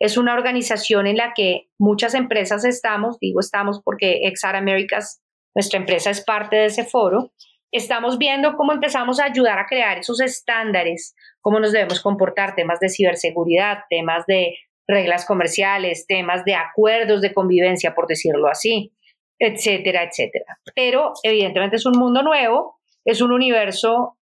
Es 0.00 0.16
una 0.16 0.34
organización 0.34 1.06
en 1.06 1.16
la 1.16 1.32
que 1.32 1.68
muchas 1.78 2.14
empresas 2.14 2.64
estamos, 2.64 3.18
digo 3.20 3.38
estamos 3.38 3.80
porque 3.84 4.26
Exar 4.26 4.56
Americas, 4.56 5.22
nuestra 5.54 5.78
empresa 5.78 6.10
es 6.10 6.24
parte 6.24 6.56
de 6.56 6.64
ese 6.66 6.84
foro. 6.84 7.32
Estamos 7.70 8.18
viendo 8.18 8.56
cómo 8.56 8.72
empezamos 8.72 9.20
a 9.20 9.26
ayudar 9.26 9.58
a 9.60 9.66
crear 9.66 9.98
esos 9.98 10.20
estándares, 10.20 11.14
cómo 11.40 11.60
nos 11.60 11.70
debemos 11.70 12.00
comportar, 12.00 12.56
temas 12.56 12.80
de 12.80 12.88
ciberseguridad, 12.88 13.78
temas 13.88 14.26
de 14.26 14.56
reglas 14.86 15.24
comerciales, 15.26 16.06
temas 16.06 16.44
de 16.44 16.54
acuerdos 16.54 17.20
de 17.20 17.32
convivencia, 17.32 17.94
por 17.94 18.06
decirlo 18.06 18.48
así, 18.48 18.92
etcétera, 19.38 20.04
etcétera. 20.04 20.58
Pero 20.74 21.12
evidentemente 21.22 21.76
es 21.76 21.86
un 21.86 21.98
mundo 21.98 22.22
nuevo, 22.22 22.80
es 23.04 23.20
un 23.20 23.32
universo 23.32 24.18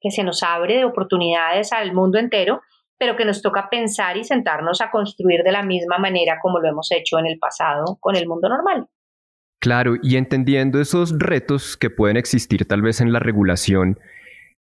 que 0.00 0.10
se 0.10 0.24
nos 0.24 0.42
abre 0.42 0.76
de 0.76 0.84
oportunidades 0.84 1.72
al 1.72 1.92
mundo 1.92 2.18
entero, 2.18 2.62
pero 2.98 3.16
que 3.16 3.24
nos 3.24 3.42
toca 3.42 3.68
pensar 3.70 4.16
y 4.16 4.24
sentarnos 4.24 4.80
a 4.80 4.90
construir 4.90 5.42
de 5.42 5.52
la 5.52 5.62
misma 5.62 5.98
manera 5.98 6.38
como 6.40 6.58
lo 6.58 6.68
hemos 6.68 6.90
hecho 6.92 7.18
en 7.18 7.26
el 7.26 7.38
pasado 7.38 7.96
con 8.00 8.16
el 8.16 8.26
mundo 8.26 8.48
normal. 8.48 8.86
Claro, 9.60 9.96
y 10.02 10.16
entendiendo 10.16 10.80
esos 10.80 11.14
retos 11.18 11.76
que 11.76 11.90
pueden 11.90 12.16
existir 12.16 12.66
tal 12.66 12.80
vez 12.80 13.00
en 13.02 13.12
la 13.12 13.18
regulación, 13.18 13.98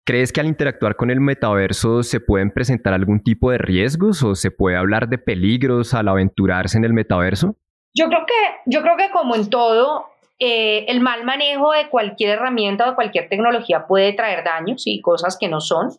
¿Crees 0.08 0.32
que 0.32 0.40
al 0.40 0.48
interactuar 0.48 0.96
con 0.96 1.12
el 1.12 1.20
metaverso 1.20 2.02
se 2.02 2.22
pueden 2.22 2.52
presentar 2.52 2.94
algún 2.94 3.22
tipo 3.22 3.52
de 3.52 3.58
riesgos 3.58 4.24
o 4.24 4.36
se 4.36 4.52
puede 4.52 4.78
hablar 4.78 5.10
de 5.10 5.18
peligros 5.18 5.94
al 5.94 6.08
aventurarse 6.08 6.78
en 6.78 6.86
el 6.86 6.94
metaverso? 6.94 7.58
Yo 7.94 8.08
creo 8.08 8.26
que, 8.26 8.34
yo 8.68 8.82
creo 8.84 8.96
que 8.96 9.12
como 9.12 9.36
en 9.36 9.50
todo, 9.50 10.06
eh, 10.40 10.86
el 10.88 11.02
mal 11.02 11.26
manejo 11.26 11.74
de 11.74 11.90
cualquier 11.90 12.30
herramienta 12.30 12.86
o 12.86 12.90
de 12.92 12.96
cualquier 12.96 13.28
tecnología 13.28 13.86
puede 13.86 14.14
traer 14.14 14.46
daños 14.46 14.84
y 14.86 15.02
cosas 15.02 15.36
que 15.38 15.50
no 15.50 15.60
son. 15.60 15.90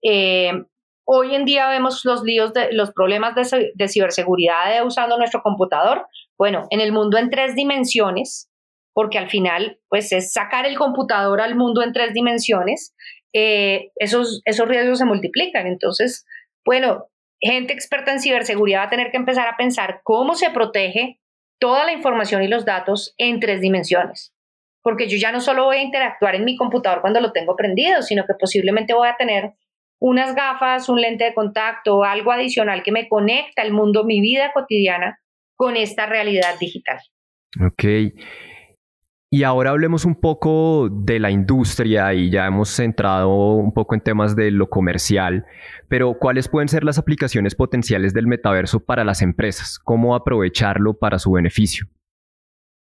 Eh, 0.00 0.52
hoy 1.04 1.34
en 1.34 1.44
día 1.44 1.68
vemos 1.68 2.04
los 2.04 2.22
líos, 2.22 2.52
de, 2.52 2.68
los 2.70 2.92
problemas 2.92 3.34
de, 3.34 3.72
de 3.74 3.88
ciberseguridad 3.88 4.86
usando 4.86 5.18
nuestro 5.18 5.42
computador. 5.42 6.06
Bueno, 6.38 6.68
en 6.70 6.78
el 6.78 6.92
mundo 6.92 7.18
en 7.18 7.30
tres 7.30 7.56
dimensiones, 7.56 8.48
porque 8.94 9.18
al 9.18 9.28
final, 9.28 9.80
pues 9.88 10.12
es 10.12 10.32
sacar 10.32 10.66
el 10.66 10.78
computador 10.78 11.40
al 11.40 11.56
mundo 11.56 11.82
en 11.82 11.92
tres 11.92 12.14
dimensiones 12.14 12.94
eh, 13.38 13.90
esos, 13.96 14.40
esos 14.46 14.66
riesgos 14.66 14.98
se 14.98 15.04
multiplican. 15.04 15.66
Entonces, 15.66 16.24
bueno, 16.64 17.08
gente 17.38 17.74
experta 17.74 18.10
en 18.10 18.18
ciberseguridad 18.18 18.80
va 18.80 18.84
a 18.84 18.90
tener 18.90 19.10
que 19.10 19.18
empezar 19.18 19.46
a 19.46 19.58
pensar 19.58 20.00
cómo 20.04 20.34
se 20.34 20.48
protege 20.48 21.20
toda 21.60 21.84
la 21.84 21.92
información 21.92 22.42
y 22.42 22.48
los 22.48 22.64
datos 22.64 23.14
en 23.18 23.38
tres 23.38 23.60
dimensiones. 23.60 24.32
Porque 24.80 25.06
yo 25.06 25.18
ya 25.18 25.32
no 25.32 25.42
solo 25.42 25.64
voy 25.64 25.76
a 25.76 25.82
interactuar 25.82 26.34
en 26.34 26.46
mi 26.46 26.56
computador 26.56 27.02
cuando 27.02 27.20
lo 27.20 27.32
tengo 27.32 27.56
prendido, 27.56 28.00
sino 28.00 28.24
que 28.24 28.32
posiblemente 28.40 28.94
voy 28.94 29.08
a 29.08 29.16
tener 29.18 29.52
unas 29.98 30.34
gafas, 30.34 30.88
un 30.88 31.02
lente 31.02 31.24
de 31.24 31.34
contacto, 31.34 32.04
algo 32.04 32.32
adicional 32.32 32.82
que 32.82 32.92
me 32.92 33.06
conecta 33.06 33.60
al 33.60 33.72
mundo, 33.72 34.04
mi 34.04 34.22
vida 34.22 34.50
cotidiana, 34.54 35.20
con 35.56 35.76
esta 35.76 36.06
realidad 36.06 36.54
digital. 36.58 37.00
Ok. 37.60 37.84
Y 39.36 39.44
ahora 39.44 39.68
hablemos 39.68 40.06
un 40.06 40.18
poco 40.18 40.88
de 40.90 41.18
la 41.18 41.30
industria 41.30 42.14
y 42.14 42.30
ya 42.30 42.46
hemos 42.46 42.70
centrado 42.70 43.28
un 43.28 43.74
poco 43.74 43.94
en 43.94 44.00
temas 44.00 44.34
de 44.34 44.50
lo 44.50 44.70
comercial, 44.70 45.44
pero 45.90 46.14
¿cuáles 46.18 46.48
pueden 46.48 46.70
ser 46.70 46.84
las 46.84 46.96
aplicaciones 46.96 47.54
potenciales 47.54 48.14
del 48.14 48.26
metaverso 48.26 48.82
para 48.82 49.04
las 49.04 49.20
empresas? 49.20 49.78
¿Cómo 49.78 50.14
aprovecharlo 50.14 50.94
para 50.94 51.18
su 51.18 51.32
beneficio? 51.32 51.86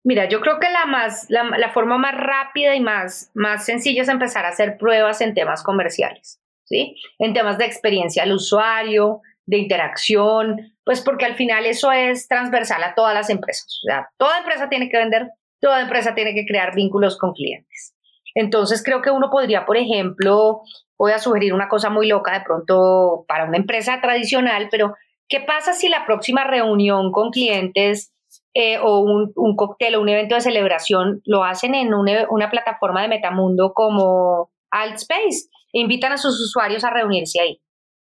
Mira, 0.05 0.29
yo 0.29 0.43
creo 0.43 0.61
que 0.61 0.67
la, 0.69 1.71
forma 1.73 1.97
más 1.97 2.15
rápida 2.15 2.77
y 2.77 2.81
más, 2.81 3.31
más 3.33 3.65
sencilla 3.65 4.03
es 4.03 4.11
empezar 4.11 4.45
a 4.45 4.51
hacer 4.51 4.77
pruebas 4.77 5.23
en 5.23 5.33
temas 5.33 5.63
comerciales, 5.63 6.43
¿sí? 6.65 6.95
En 7.21 7.33
temas 7.33 7.57
de 7.57 7.65
experiencia 7.65 8.23
al 8.23 8.33
usuario, 8.33 9.23
de 9.47 9.57
interacción, 9.57 10.75
pues 10.85 11.01
porque 11.01 11.25
al 11.25 11.37
final 11.37 11.65
eso 11.65 11.91
es 11.91 12.29
transversal 12.29 12.83
a 12.83 12.95
todas 12.95 13.15
las 13.15 13.31
empresas. 13.31 13.81
O 13.83 13.89
sea, 13.89 14.11
toda 14.19 14.41
empresa 14.41 14.69
tiene 14.69 14.91
que 14.91 14.99
vender 14.99 15.31
toda 15.65 15.81
empresa 15.81 16.15
tiene 16.15 16.35
que 16.35 16.45
crear 16.45 16.75
vínculos 16.75 17.17
con 17.17 17.33
clientes. 17.33 17.97
Entonces 18.35 18.83
creo 18.85 19.01
que 19.01 19.11
uno 19.11 19.31
podría, 19.31 19.65
por 19.65 19.79
ejemplo, 19.79 20.61
voy 20.99 21.13
a 21.13 21.19
sugerir 21.19 21.55
una 21.55 21.69
cosa 21.69 21.89
muy 21.89 22.07
loca 22.07 22.39
de 22.39 22.45
pronto 22.45 23.25
para 23.27 23.47
una 23.47 23.57
empresa 23.57 23.99
tradicional, 24.03 24.69
pero 24.71 24.95
¿qué 25.27 25.41
pasa 25.41 25.73
si 25.73 25.89
la 25.89 26.05
próxima 26.05 26.45
reunión 26.45 27.13
con 27.13 27.31
clientes 27.31 28.13
eh, 28.53 28.77
o 28.79 29.01
un, 29.01 29.57
cóctel 29.57 29.95
o 29.95 30.03
un 30.03 30.11
evento 30.11 30.35
de 30.35 30.43
celebración 30.43 31.23
lo 31.25 31.45
hacen 31.45 31.75
en 31.75 31.95
una, 31.95 32.27
una 32.29 32.51
plataforma 32.51 33.01
de 33.01 33.09
Metamundo 33.09 33.73
como 33.73 34.51
Altspace? 34.71 35.49
E 35.73 35.81
invitan 35.81 36.13
a 36.13 36.19
sus 36.19 36.39
usuarios 36.43 36.85
a 36.85 36.91
reunirse 36.91 37.41
ahí. 37.41 37.63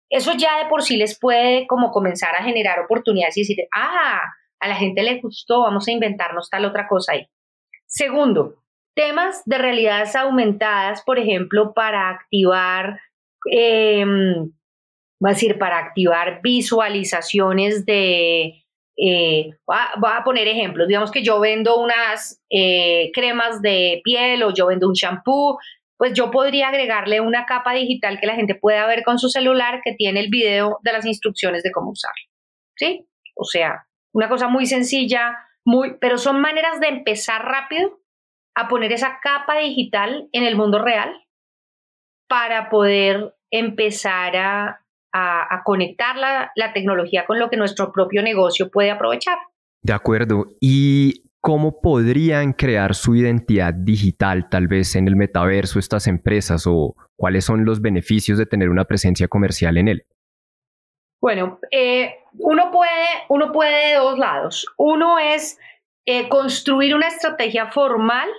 Eso 0.09 0.33
ya 0.33 0.61
de 0.61 0.69
por 0.69 0.83
sí 0.83 0.97
les 0.97 1.17
puede 1.17 1.65
como 1.65 1.91
comenzar 1.91 2.35
a 2.35 2.43
generar 2.43 2.79
oportunidades 2.81 3.37
y 3.37 3.41
decir, 3.41 3.57
ah, 3.73 4.21
a 4.59 4.67
la 4.67 4.75
gente 4.75 5.01
le 5.01 5.21
gustó, 5.21 5.61
vamos 5.61 5.87
a 5.87 5.91
inventarnos 5.91 6.49
tal 6.49 6.65
otra 6.65 6.87
cosa 6.89 7.13
ahí. 7.13 7.27
Segundo, 7.87 8.55
temas 8.95 9.41
de 9.45 9.57
realidades 9.57 10.15
aumentadas, 10.15 11.01
por 11.03 11.19
ejemplo, 11.19 11.73
para 11.73 12.09
activar, 12.09 12.99
eh, 13.51 14.05
a 15.23 15.29
decir, 15.29 15.57
para 15.57 15.79
activar 15.79 16.41
visualizaciones 16.43 17.85
de, 17.85 18.65
eh, 18.97 19.51
voy, 19.65 20.11
a, 20.11 20.23
poner 20.23 20.47
ejemplos, 20.47 20.87
digamos 20.87 21.11
que 21.11 21.23
yo 21.23 21.39
vendo 21.39 21.77
unas 21.77 22.41
eh, 22.49 23.11
cremas 23.13 23.61
de 23.61 24.01
piel 24.03 24.41
o 24.41 24.53
yo 24.53 24.67
vendo 24.67 24.87
un 24.87 24.93
shampoo, 24.93 25.59
pues 25.97 26.13
yo 26.13 26.31
podría 26.31 26.69
agregarle 26.69 27.21
una 27.21 27.45
capa 27.45 27.73
digital 27.73 28.19
que 28.19 28.27
la 28.27 28.35
gente 28.35 28.55
pueda 28.55 28.87
ver 28.87 29.03
con 29.03 29.19
su 29.19 29.29
celular 29.29 29.81
que 29.83 29.93
tiene 29.93 30.19
el 30.19 30.29
video 30.29 30.79
de 30.83 30.93
las 30.93 31.05
instrucciones 31.05 31.63
de 31.63 31.71
cómo 31.71 31.91
usarlo. 31.91 32.23
¿Sí? 32.75 33.07
O 33.35 33.45
sea, 33.45 33.85
una 34.13 34.29
cosa 34.29 34.47
muy 34.47 34.65
sencilla, 34.65 35.35
muy, 35.67 35.97
pero 35.99 36.17
son 36.17 36.39
maneras 36.39 36.79
de 36.79 36.87
empezar 36.87 37.43
rápido 37.43 37.99
a 38.55 38.69
poner 38.69 38.93
esa 38.93 39.19
capa 39.21 39.57
digital 39.57 40.29
en 40.31 40.43
el 40.43 40.55
mundo 40.55 40.81
real 40.81 41.13
para 42.29 42.69
poder 42.69 43.35
empezar 43.51 44.37
a, 44.37 44.83
conectar 45.65 46.15
la, 46.15 46.51
la 46.55 46.73
tecnología 46.73 47.25
con 47.25 47.39
lo 47.39 47.49
que 47.49 47.57
nuestro 47.57 47.91
propio 47.91 48.21
negocio 48.21 48.69
puede 48.69 48.91
aprovechar. 48.91 49.37
De 49.81 49.91
acuerdo. 49.91 50.45
Y 50.61 51.23
¿cómo 51.41 51.81
podrían 51.81 52.53
crear 52.53 52.95
su 52.95 53.15
identidad 53.15 53.73
digital 53.73 54.47
tal 54.49 54.67
vez 54.67 54.95
en 54.95 55.07
el 55.07 55.15
metaverso 55.15 55.79
estas 55.79 56.07
empresas 56.07 56.65
o 56.67 56.95
cuáles 57.15 57.45
son 57.45 57.65
los 57.65 57.81
beneficios 57.81 58.37
de 58.37 58.45
tener 58.45 58.69
una 58.69 58.85
presencia 58.85 59.27
comercial 59.27 59.77
en 59.77 59.87
él? 59.89 60.05
Bueno, 61.21 61.59
eh, 61.71 62.15
uno, 62.33 62.71
puede, 62.71 63.07
uno 63.29 63.51
puede 63.51 63.87
de 63.89 63.95
dos 63.95 64.17
lados. 64.17 64.67
Uno 64.77 65.17
es 65.19 65.59
eh, 66.05 66.29
construir 66.29 66.95
una 66.95 67.07
estrategia 67.07 67.67
formal 67.67 68.29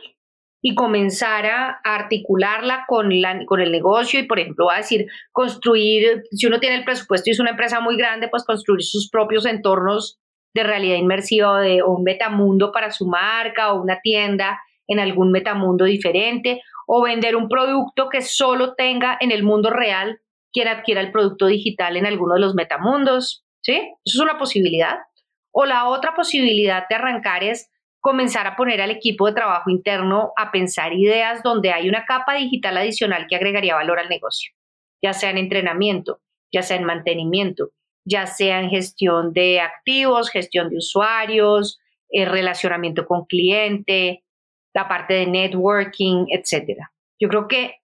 y 0.60 0.74
comenzar 0.74 1.46
a, 1.46 1.80
articularla 1.84 2.84
con, 2.88 3.20
la, 3.20 3.44
con 3.46 3.60
el 3.60 3.72
negocio 3.72 4.20
y, 4.20 4.24
por 4.24 4.38
ejemplo, 4.38 4.66
va 4.66 4.74
a 4.74 4.78
decir, 4.78 5.06
construir, 5.32 6.22
si 6.30 6.46
uno 6.46 6.60
tiene 6.60 6.76
el 6.76 6.84
presupuesto 6.84 7.30
y 7.30 7.32
es 7.32 7.40
una 7.40 7.50
empresa 7.50 7.80
muy 7.80 7.96
grande, 7.96 8.28
pues 8.28 8.44
construir 8.44 8.82
sus 8.82 9.08
propios 9.10 9.46
entornos 9.46 10.18
de 10.54 10.64
realidad 10.64 10.96
inmersiva 10.96 11.52
o 11.52 11.56
de 11.56 11.82
un 11.82 12.02
metamundo 12.02 12.72
para 12.72 12.90
su 12.90 13.06
marca 13.06 13.72
o 13.72 13.82
una 13.82 14.00
tienda 14.00 14.58
en 14.86 14.98
algún 14.98 15.30
metamundo 15.30 15.84
diferente 15.84 16.62
o 16.86 17.02
vender 17.02 17.36
un 17.36 17.48
producto 17.48 18.08
que 18.08 18.22
solo 18.22 18.74
tenga 18.74 19.16
en 19.20 19.30
el 19.30 19.42
mundo 19.42 19.70
real 19.70 20.20
quien 20.52 20.68
adquiera 20.68 21.00
el 21.00 21.12
producto 21.12 21.46
digital 21.46 21.96
en 21.96 22.06
alguno 22.06 22.34
de 22.34 22.40
los 22.40 22.54
metamundos, 22.54 23.44
¿sí? 23.60 23.74
Eso 24.04 24.18
es 24.18 24.20
una 24.20 24.38
posibilidad. 24.38 24.98
O 25.52 25.66
la 25.66 25.88
otra 25.88 26.14
posibilidad 26.14 26.88
de 26.88 26.94
arrancar 26.94 27.44
es 27.44 27.70
comenzar 28.00 28.46
a 28.46 28.56
poner 28.56 28.80
al 28.80 28.90
equipo 28.90 29.26
de 29.26 29.34
trabajo 29.34 29.70
interno 29.70 30.32
a 30.36 30.50
pensar 30.50 30.92
ideas 30.92 31.42
donde 31.42 31.72
hay 31.72 31.88
una 31.88 32.04
capa 32.04 32.34
digital 32.34 32.76
adicional 32.76 33.26
que 33.28 33.36
agregaría 33.36 33.74
valor 33.74 33.98
al 33.98 34.08
negocio, 34.08 34.52
ya 35.02 35.12
sea 35.12 35.30
en 35.30 35.38
entrenamiento, 35.38 36.20
ya 36.52 36.62
sea 36.62 36.76
en 36.76 36.84
mantenimiento, 36.84 37.72
ya 38.04 38.26
sea 38.26 38.60
en 38.60 38.70
gestión 38.70 39.32
de 39.32 39.60
activos, 39.60 40.30
gestión 40.30 40.70
de 40.70 40.78
usuarios, 40.78 41.80
el 42.08 42.28
eh, 42.28 42.30
relacionamiento 42.30 43.06
con 43.06 43.26
cliente, 43.26 44.24
la 44.74 44.88
parte 44.88 45.14
de 45.14 45.26
networking, 45.26 46.26
etcétera. 46.28 46.92
Yo 47.20 47.28
creo 47.28 47.48
que 47.48 47.76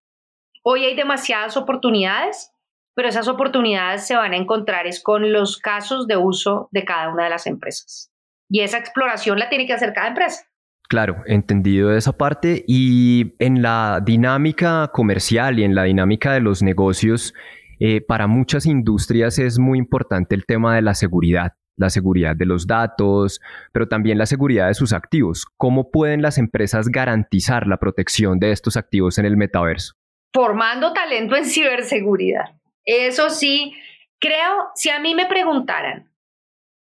hoy 0.62 0.84
hay 0.84 0.94
demasiadas 0.94 1.56
oportunidades, 1.56 2.52
pero 2.94 3.08
esas 3.08 3.28
oportunidades 3.28 4.06
se 4.06 4.16
van 4.16 4.32
a 4.32 4.36
encontrar 4.36 4.86
es 4.86 5.02
con 5.02 5.32
los 5.32 5.58
casos 5.58 6.06
de 6.06 6.16
uso 6.16 6.68
de 6.72 6.84
cada 6.84 7.08
una 7.12 7.24
de 7.24 7.30
las 7.30 7.46
empresas. 7.46 8.10
Y 8.48 8.60
esa 8.60 8.78
exploración 8.78 9.38
la 9.38 9.48
tiene 9.48 9.66
que 9.66 9.72
hacer 9.72 9.92
cada 9.92 10.08
empresa. 10.08 10.44
Claro, 10.88 11.22
entendido 11.26 11.96
esa 11.96 12.16
parte. 12.16 12.64
Y 12.66 13.34
en 13.38 13.62
la 13.62 14.00
dinámica 14.04 14.90
comercial 14.92 15.58
y 15.58 15.64
en 15.64 15.74
la 15.74 15.84
dinámica 15.84 16.32
de 16.32 16.40
los 16.40 16.62
negocios, 16.62 17.34
eh, 17.80 18.00
para 18.00 18.26
muchas 18.26 18.66
industrias 18.66 19.38
es 19.38 19.58
muy 19.58 19.78
importante 19.78 20.34
el 20.34 20.44
tema 20.46 20.74
de 20.74 20.82
la 20.82 20.94
seguridad, 20.94 21.54
la 21.76 21.90
seguridad 21.90 22.36
de 22.36 22.46
los 22.46 22.66
datos, 22.66 23.40
pero 23.72 23.88
también 23.88 24.18
la 24.18 24.26
seguridad 24.26 24.68
de 24.68 24.74
sus 24.74 24.92
activos. 24.92 25.46
¿Cómo 25.56 25.90
pueden 25.90 26.22
las 26.22 26.38
empresas 26.38 26.88
garantizar 26.88 27.66
la 27.66 27.78
protección 27.78 28.38
de 28.38 28.52
estos 28.52 28.76
activos 28.76 29.18
en 29.18 29.24
el 29.24 29.36
metaverso? 29.36 29.94
Formando 30.32 30.92
talento 30.92 31.34
en 31.34 31.44
ciberseguridad. 31.44 32.56
Eso 32.84 33.30
sí, 33.30 33.74
creo, 34.18 34.68
si 34.74 34.90
a 34.90 35.00
mí 35.00 35.14
me 35.14 35.26
preguntaran, 35.26 36.10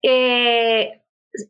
eh, 0.03 1.01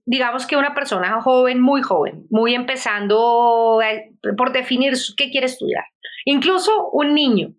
digamos 0.05 0.45
que 0.45 0.57
una 0.57 0.73
persona 0.73 1.21
joven, 1.21 1.61
muy 1.61 1.81
joven, 1.81 2.25
muy 2.29 2.55
empezando 2.55 3.79
por 4.37 4.51
definir 4.51 4.93
qué 5.15 5.29
quiere 5.29 5.47
estudiar, 5.47 5.85
incluso 6.25 6.89
un 6.91 7.13
niño 7.13 7.53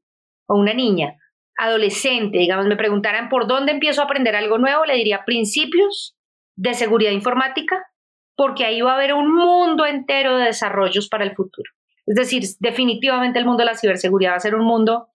o 0.47 0.57
una 0.57 0.75
niña, 0.75 1.17
adolescente, 1.57 2.39
digamos, 2.39 2.67
me 2.67 2.77
preguntaran 2.77 3.29
por 3.29 3.47
dónde 3.47 3.73
empiezo 3.73 4.01
a 4.01 4.05
aprender 4.05 4.35
algo 4.35 4.59
nuevo, 4.59 4.85
le 4.87 4.97
diría 4.97 5.25
principios 5.27 6.17
de 6.57 6.75
seguridad 6.75 7.13
informática, 7.13 7.87
porque 8.35 8.65
ahí 8.65 8.81
va 8.81 8.93
a 8.93 8.95
haber 8.95 9.13
un 9.13 9.35
mundo 9.35 9.85
entero 9.85 10.39
de 10.39 10.47
desarrollos 10.47 11.09
para 11.09 11.25
el 11.25 11.35
futuro. 11.35 11.71
Es 12.07 12.15
decir, 12.15 12.43
definitivamente 12.59 13.39
el 13.39 13.45
mundo 13.45 13.61
de 13.61 13.67
la 13.67 13.77
ciberseguridad 13.77 14.33
va 14.33 14.37
a 14.37 14.41
ser 14.41 14.55
un 14.55 14.65
mundo 14.65 15.10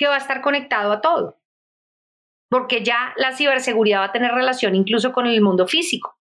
que 0.00 0.08
va 0.08 0.14
a 0.14 0.18
estar 0.18 0.40
conectado 0.40 0.92
a 0.92 1.02
todo, 1.02 1.36
porque 2.48 2.82
ya 2.82 3.12
la 3.18 3.32
ciberseguridad 3.32 4.00
va 4.00 4.04
a 4.06 4.12
tener 4.12 4.32
relación 4.32 4.74
incluso 4.74 5.12
con 5.12 5.26
el 5.26 5.42
mundo 5.42 5.68
físico. 5.68 6.18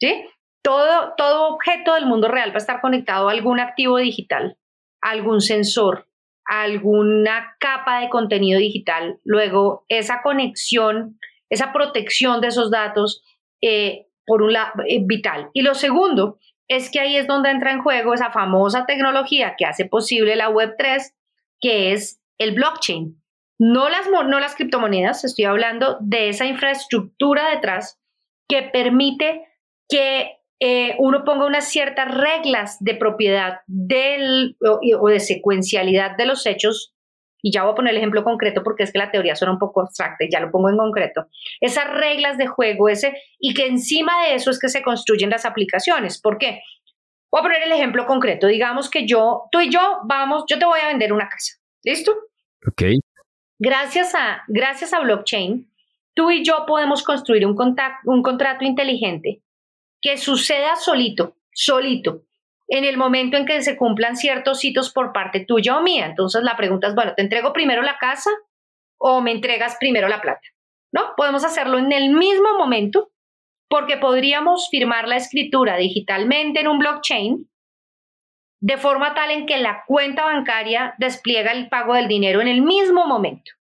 ¿sí? 0.00 0.24
Todo, 0.62 1.12
todo 1.18 1.48
objeto 1.48 1.92
del 1.94 2.06
mundo 2.06 2.28
real 2.28 2.52
va 2.52 2.54
a 2.54 2.56
estar 2.56 2.80
conectado 2.80 3.28
a 3.28 3.32
algún 3.32 3.60
activo 3.60 3.98
digital, 3.98 4.56
a 5.02 5.10
algún 5.10 5.42
sensor, 5.42 6.08
a 6.46 6.62
alguna 6.62 7.54
capa 7.60 8.00
de 8.00 8.08
contenido 8.08 8.58
digital. 8.58 9.20
Luego, 9.24 9.84
esa 9.90 10.22
conexión, 10.22 11.20
esa 11.50 11.74
protección 11.74 12.40
de 12.40 12.48
esos 12.48 12.70
datos, 12.70 13.22
eh, 13.60 14.06
por 14.24 14.40
un 14.40 14.54
lado, 14.54 14.72
eh, 14.88 15.00
vital. 15.04 15.50
Y 15.52 15.60
lo 15.60 15.74
segundo 15.74 16.38
es 16.66 16.90
que 16.90 17.00
ahí 17.00 17.18
es 17.18 17.26
donde 17.26 17.50
entra 17.50 17.72
en 17.72 17.82
juego 17.82 18.14
esa 18.14 18.30
famosa 18.30 18.86
tecnología 18.86 19.54
que 19.58 19.66
hace 19.66 19.84
posible 19.84 20.34
la 20.34 20.48
Web3, 20.48 21.12
que 21.60 21.92
es 21.92 22.22
el 22.38 22.54
blockchain. 22.54 23.20
No 23.58 23.88
las, 23.88 24.06
no 24.10 24.38
las 24.38 24.54
criptomonedas, 24.54 25.24
estoy 25.24 25.46
hablando 25.46 25.96
de 26.00 26.28
esa 26.28 26.44
infraestructura 26.44 27.50
detrás 27.50 27.98
que 28.48 28.62
permite 28.62 29.46
que 29.88 30.36
eh, 30.60 30.94
uno 30.98 31.24
ponga 31.24 31.46
unas 31.46 31.68
ciertas 31.68 32.14
reglas 32.14 32.76
de 32.80 32.94
propiedad 32.94 33.60
del, 33.66 34.56
o, 34.60 35.08
de 35.08 35.20
secuencialidad 35.20 36.16
de 36.16 36.26
los 36.26 36.46
hechos, 36.46 36.94
y 37.42 37.52
ya 37.52 37.62
voy 37.62 37.72
a 37.72 37.76
poner 37.76 37.92
el 37.92 37.98
ejemplo 37.98 38.24
concreto 38.24 38.62
porque 38.62 38.82
es 38.82 38.92
que 38.92 38.98
la 38.98 39.10
teoría 39.10 39.36
suena 39.36 39.52
un 39.52 39.58
poco 39.58 39.82
abstracta 39.82 40.24
y 40.24 40.30
ya 40.30 40.40
lo 40.40 40.50
pongo 40.50 40.70
en 40.70 40.76
concreto, 40.76 41.26
esas 41.60 41.88
reglas 41.90 42.38
de 42.38 42.46
juego 42.46 42.88
ese, 42.88 43.14
y 43.38 43.54
que 43.54 43.66
encima 43.66 44.24
de 44.24 44.34
eso 44.34 44.50
es 44.50 44.58
que 44.58 44.68
se 44.68 44.82
construyen 44.82 45.30
las 45.30 45.44
aplicaciones. 45.44 46.20
¿Por 46.20 46.38
qué? 46.38 46.60
Voy 47.30 47.40
a 47.40 47.42
poner 47.42 47.62
el 47.62 47.72
ejemplo 47.72 48.06
concreto. 48.06 48.46
Digamos 48.46 48.88
que 48.88 49.06
yo, 49.06 49.44
tú 49.50 49.60
y 49.60 49.70
yo, 49.70 49.98
vamos, 50.04 50.44
yo 50.48 50.58
te 50.58 50.64
voy 50.64 50.80
a 50.80 50.88
vender 50.88 51.12
una 51.12 51.28
casa. 51.28 51.54
¿Listo? 51.86 52.10
Ok. 52.66 52.82
Gracias 53.60 54.14
a, 54.16 54.42
gracias 54.48 54.92
a 54.92 54.98
blockchain, 54.98 55.70
tú 56.14 56.32
y 56.32 56.44
yo 56.44 56.64
podemos 56.66 57.04
construir 57.04 57.46
un, 57.46 57.56
un 58.04 58.22
contrato 58.22 58.64
inteligente 58.64 59.40
que 60.02 60.18
suceda 60.18 60.74
solito, 60.74 61.36
solito, 61.52 62.24
en 62.66 62.84
el 62.84 62.96
momento 62.96 63.36
en 63.36 63.46
que 63.46 63.62
se 63.62 63.76
cumplan 63.76 64.16
ciertos 64.16 64.64
hitos 64.64 64.92
por 64.92 65.12
parte 65.12 65.44
tuya 65.46 65.78
o 65.78 65.82
mía. 65.82 66.06
Entonces 66.06 66.42
la 66.42 66.56
pregunta 66.56 66.88
es, 66.88 66.94
bueno, 66.96 67.14
¿te 67.14 67.22
entrego 67.22 67.52
primero 67.52 67.82
la 67.82 67.98
casa 67.98 68.30
o 68.98 69.20
me 69.20 69.30
entregas 69.30 69.76
primero 69.78 70.08
la 70.08 70.20
plata? 70.20 70.42
¿No? 70.92 71.14
Podemos 71.16 71.44
hacerlo 71.44 71.78
en 71.78 71.92
el 71.92 72.10
mismo 72.10 72.58
momento 72.58 73.12
porque 73.68 73.96
podríamos 73.96 74.68
firmar 74.70 75.06
la 75.06 75.16
escritura 75.16 75.76
digitalmente 75.76 76.60
en 76.60 76.68
un 76.68 76.78
blockchain 76.80 77.48
de 78.60 78.76
forma 78.78 79.14
tal 79.14 79.30
en 79.30 79.46
que 79.46 79.58
la 79.58 79.84
cuenta 79.86 80.24
bancaria 80.24 80.94
despliega 80.98 81.52
el 81.52 81.68
pago 81.68 81.94
del 81.94 82.08
dinero 82.08 82.40
en 82.40 82.48
el 82.48 82.62
mismo 82.62 83.06
momento. 83.06 83.52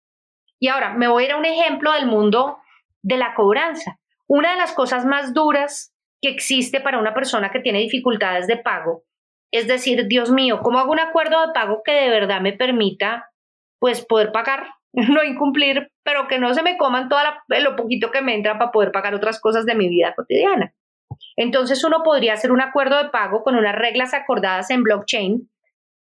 Y 0.61 0.69
ahora 0.69 0.95
me 0.95 1.09
voy 1.09 1.25
a 1.25 1.27
ir 1.27 1.33
a 1.33 1.37
un 1.37 1.45
ejemplo 1.45 1.93
del 1.93 2.07
mundo 2.07 2.59
de 3.03 3.17
la 3.17 3.35
cobranza. 3.35 3.99
Una 4.27 4.53
de 4.53 4.57
las 4.57 4.73
cosas 4.73 5.05
más 5.05 5.35
duras 5.35 5.95
que 6.23 6.31
existe 6.31 6.81
para 6.81 6.99
una 6.99 7.13
persona 7.13 7.51
que 7.51 7.61
tiene 7.61 7.81
dificultades 7.81 8.47
de 8.47 8.57
pago. 8.57 9.05
Es 9.53 9.67
decir, 9.67 10.07
Dios 10.07 10.31
mío, 10.31 10.61
¿cómo 10.63 10.79
hago 10.79 10.93
un 10.93 11.01
acuerdo 11.01 11.47
de 11.47 11.53
pago 11.53 11.83
que 11.85 11.93
de 11.93 12.09
verdad 12.09 12.41
me 12.41 12.53
permita 12.53 13.31
pues 13.79 14.05
poder 14.05 14.33
pagar, 14.33 14.69
no 14.93 15.23
incumplir, 15.23 15.93
pero 16.03 16.29
que 16.29 16.39
no 16.39 16.55
se 16.55 16.63
me 16.63 16.79
coman 16.79 17.09
todo 17.09 17.21
lo 17.49 17.77
poquito 17.77 18.11
que 18.11 18.23
me 18.23 18.35
entra 18.35 18.59
para 18.59 18.73
poder 18.73 18.91
pagar 18.91 19.15
otras 19.15 19.41
cosas 19.41 19.67
de 19.67 19.75
mi 19.75 19.89
vida 19.89 20.15
cotidiana? 20.15 20.73
Entonces 21.37 21.85
uno 21.85 22.03
podría 22.03 22.35
hacer 22.35 22.53
un 22.53 22.61
acuerdo 22.61 23.03
de 23.03 23.11
pago 23.11 23.43
con 23.43 23.57
unas 23.57 23.75
reglas 23.75 24.15
acordadas 24.15 24.71
en 24.71 24.83
blockchain 24.83 25.49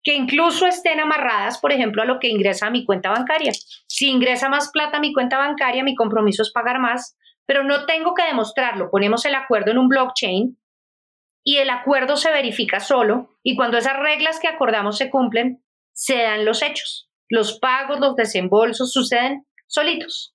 que 0.05 0.15
incluso 0.15 0.67
estén 0.67 1.01
amarradas, 1.01 1.59
por 1.59 1.73
ejemplo, 1.73 2.03
a 2.03 2.05
lo 2.05 2.21
que 2.21 2.29
ingresa 2.29 2.67
a 2.67 2.71
mi 2.71 2.85
cuenta 2.85 3.11
bancaria. 3.11 3.53
Si 3.87 4.11
ingresa 4.11 4.51
más 4.51 4.71
plata 4.71 4.99
a 4.99 5.01
mi 5.01 5.15
cuenta 5.15 5.39
bancaria, 5.39 5.83
mi 5.83 5.95
compromiso 5.95 6.43
es 6.43 6.53
pagar 6.53 6.79
más, 6.79 7.17
pero 7.47 7.65
no 7.65 7.87
tengo 7.87 8.13
que 8.13 8.25
demostrarlo. 8.25 8.91
Ponemos 8.91 9.25
el 9.25 9.35
acuerdo 9.35 9.71
en 9.71 9.79
un 9.79 9.89
blockchain 9.89 10.59
y 11.43 11.57
el 11.57 11.71
acuerdo 11.71 12.17
se 12.17 12.31
verifica 12.31 12.81
solo 12.81 13.31
y 13.43 13.57
cuando 13.57 13.79
esas 13.79 13.99
reglas 13.99 14.39
que 14.41 14.49
acordamos 14.49 14.99
se 14.99 15.09
cumplen, 15.09 15.65
se 15.95 16.19
dan 16.23 16.45
los 16.45 16.63
hechos. 16.63 17.11
Los 17.31 17.59
pagos, 17.59 17.99
los 17.99 18.15
desembolsos 18.15 18.93
suceden 18.93 19.47
solitos. 19.67 20.34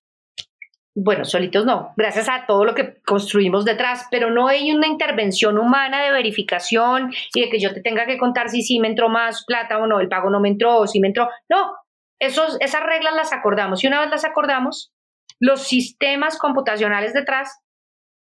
Bueno, 0.94 1.24
solitos 1.24 1.64
no, 1.64 1.92
gracias 1.96 2.28
a 2.28 2.46
todo 2.46 2.64
lo 2.64 2.74
que 2.74 3.00
construimos 3.06 3.64
detrás, 3.64 4.06
pero 4.10 4.30
no 4.30 4.48
hay 4.48 4.72
una 4.72 4.88
intervención 4.88 5.56
humana 5.56 6.02
de 6.02 6.10
verificación 6.10 7.12
y 7.32 7.42
de 7.42 7.48
que 7.48 7.60
yo 7.60 7.72
te 7.72 7.80
tenga 7.80 8.06
que 8.06 8.18
contar 8.18 8.48
si 8.48 8.62
sí 8.62 8.80
me 8.80 8.88
entró 8.88 9.08
más 9.08 9.44
plata 9.46 9.78
o 9.78 9.86
no, 9.86 10.00
el 10.00 10.08
pago 10.08 10.30
no 10.30 10.40
me 10.40 10.48
entró 10.48 10.78
o 10.78 10.86
si 10.88 10.98
me 10.98 11.08
entró. 11.08 11.28
No, 11.48 11.72
esos, 12.18 12.56
esas 12.60 12.82
reglas 12.82 13.14
las 13.14 13.32
acordamos 13.32 13.84
y 13.84 13.86
una 13.86 14.00
vez 14.00 14.10
las 14.10 14.24
acordamos, 14.24 14.92
los 15.38 15.62
sistemas 15.62 16.38
computacionales 16.38 17.14
detrás 17.14 17.60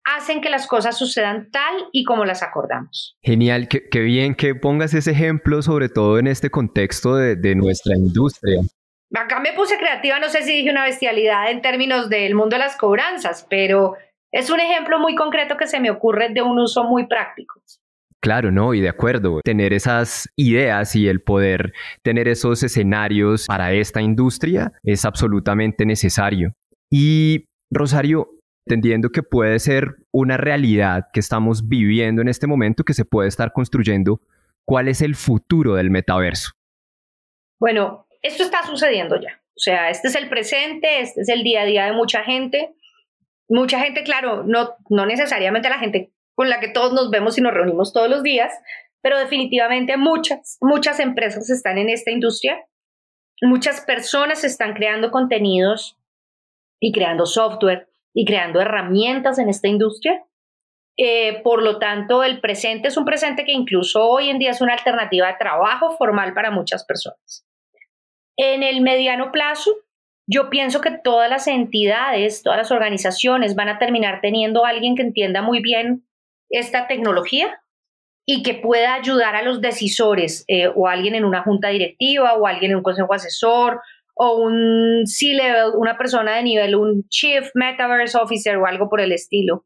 hacen 0.04 0.42
que 0.42 0.50
las 0.50 0.68
cosas 0.68 0.98
sucedan 0.98 1.50
tal 1.52 1.74
y 1.92 2.04
como 2.04 2.26
las 2.26 2.44
acordamos. 2.44 3.18
Genial, 3.22 3.68
qué, 3.68 4.00
bien 4.00 4.36
que 4.36 4.56
pongas 4.56 4.94
ese 4.94 5.12
ejemplo, 5.12 5.62
sobre 5.62 5.90
todo 5.90 6.20
en 6.20 6.28
este 6.28 6.50
contexto 6.50 7.16
de, 7.16 7.36
de, 7.36 7.56
nuestra 7.56 7.96
industria. 7.96 8.62
Acá 9.14 9.40
me 9.40 9.54
puse 9.54 9.78
creativa, 9.78 10.20
no 10.20 10.30
sé 10.30 10.42
si 10.44 10.54
dije 10.54 10.72
una 10.72 10.86
bestialidad 10.86 11.52
en 11.52 11.62
términos 11.62 12.10
del 12.10 12.34
mundo 12.34 12.56
de 12.56 12.60
las 12.60 12.78
cobranzas, 12.78 13.46
pero 13.50 13.96
es 14.32 14.50
un 14.50 14.60
ejemplo 14.60 15.00
muy 15.00 15.16
concreto 15.16 15.58
que 15.58 15.68
se 15.68 15.82
me 15.82 15.92
ocurre 15.92 16.30
de 16.30 16.42
un 16.42 16.58
uso 16.60 16.86
muy 16.86 17.08
práctico. 17.08 17.62
Claro, 18.22 18.52
no, 18.52 18.74
y 18.74 18.82
de 18.82 18.90
acuerdo. 18.90 19.42
Tener 19.44 19.74
esas 19.74 20.30
ideas 20.36 20.96
y 20.96 21.08
el 21.08 21.22
poder 21.22 21.74
tener 22.04 22.28
esos 22.28 22.62
escenarios 22.62 23.48
para 23.48 23.74
esta 23.74 24.00
industria 24.02 24.72
es 24.84 25.06
absolutamente 25.06 25.86
necesario. 25.86 26.54
Y 26.90 27.46
Rosario, 27.72 28.30
entendiendo 28.68 29.10
que 29.10 29.24
puede 29.24 29.58
ser 29.60 29.96
una 30.14 30.38
realidad 30.38 31.08
que 31.12 31.20
estamos 31.20 31.68
viviendo 31.68 32.22
en 32.22 32.28
este 32.28 32.46
momento, 32.46 32.84
que 32.84 32.94
se 32.94 33.06
puede 33.06 33.28
estar 33.28 33.54
construyendo, 33.54 34.22
¿cuál 34.66 34.88
es 34.88 35.02
el 35.02 35.16
futuro 35.16 35.74
del 35.74 35.90
metaverso? 35.90 36.52
Bueno, 37.60 38.06
esto 38.22 38.44
está 38.44 38.66
sucediendo 38.66 39.20
ya. 39.20 39.42
O 39.56 39.60
sea, 39.60 39.90
este 39.90 40.08
es 40.08 40.16
el 40.16 40.30
presente, 40.30 41.02
este 41.02 41.22
es 41.22 41.30
el 41.30 41.44
día 41.44 41.62
a 41.62 41.66
día 41.66 41.86
de 41.86 41.94
mucha 41.94 42.24
gente. 42.24 42.74
Mucha 43.50 43.80
gente, 43.80 44.04
claro, 44.04 44.44
no, 44.44 44.76
no 44.90 45.06
necesariamente 45.06 45.70
la 45.70 45.80
gente 45.80 46.12
con 46.36 46.50
la 46.50 46.60
que 46.60 46.70
todos 46.70 46.94
nos 46.94 47.10
vemos 47.10 47.38
y 47.38 47.42
nos 47.42 47.54
reunimos 47.54 47.94
todos 47.94 48.10
los 48.10 48.24
días, 48.24 48.54
pero 49.02 49.20
definitivamente 49.20 49.98
muchas, 49.98 50.58
muchas 50.62 51.00
empresas 51.00 51.50
están 51.50 51.78
en 51.78 51.90
esta 51.90 52.12
industria. 52.12 52.66
Muchas 53.42 53.82
personas 53.82 54.44
están 54.44 54.74
creando 54.74 55.12
contenidos 55.12 55.98
y 56.80 56.92
creando 56.92 57.26
software 57.26 57.90
y 58.14 58.26
creando 58.26 58.62
herramientas 58.62 59.38
en 59.40 59.50
esta 59.50 59.68
industria. 59.68 60.24
Eh, 60.98 61.42
por 61.44 61.64
lo 61.64 61.80
tanto, 61.80 62.24
el 62.24 62.40
presente 62.40 62.90
es 62.90 62.98
un 62.98 63.06
presente 63.06 63.44
que 63.44 63.52
incluso 63.52 64.08
hoy 64.08 64.30
en 64.30 64.40
día 64.40 64.52
es 64.52 64.62
una 64.62 64.74
alternativa 64.74 65.28
de 65.28 65.38
trabajo 65.40 65.98
formal 65.98 66.34
para 66.34 66.52
muchas 66.52 66.86
personas. 66.86 67.46
En 68.44 68.64
el 68.64 68.82
mediano 68.82 69.32
plazo, 69.32 69.72
yo 70.28 70.50
pienso 70.50 70.82
que 70.82 70.90
todas 70.90 71.30
las 71.30 71.48
entidades, 71.48 72.42
todas 72.42 72.58
las 72.58 72.72
organizaciones 72.72 73.54
van 73.54 73.70
a 73.70 73.78
terminar 73.78 74.20
teniendo 74.20 74.66
alguien 74.66 74.96
que 74.96 75.04
entienda 75.04 75.44
muy 75.44 75.62
bien 75.62 76.08
esta 76.50 76.88
tecnología 76.88 77.62
y 78.26 78.42
que 78.42 78.56
pueda 78.56 78.96
ayudar 78.96 79.36
a 79.36 79.44
los 79.44 79.62
decisores 79.62 80.44
eh, 80.48 80.68
o 80.76 80.88
alguien 80.88 81.14
en 81.14 81.24
una 81.24 81.44
junta 81.44 81.68
directiva 81.70 82.34
o 82.34 82.48
alguien 82.48 82.72
en 82.72 82.78
un 82.78 82.84
consejo 82.84 83.14
asesor 83.14 83.80
o 84.16 84.38
un 84.38 85.06
C-level, 85.06 85.74
una 85.78 85.96
persona 86.00 86.36
de 86.36 86.42
nivel, 86.42 86.76
un 86.76 87.08
Chief 87.10 87.48
Metaverse 87.54 88.18
Officer 88.18 88.58
o 88.58 88.66
algo 88.66 88.90
por 88.90 89.02
el 89.02 89.12
estilo, 89.12 89.66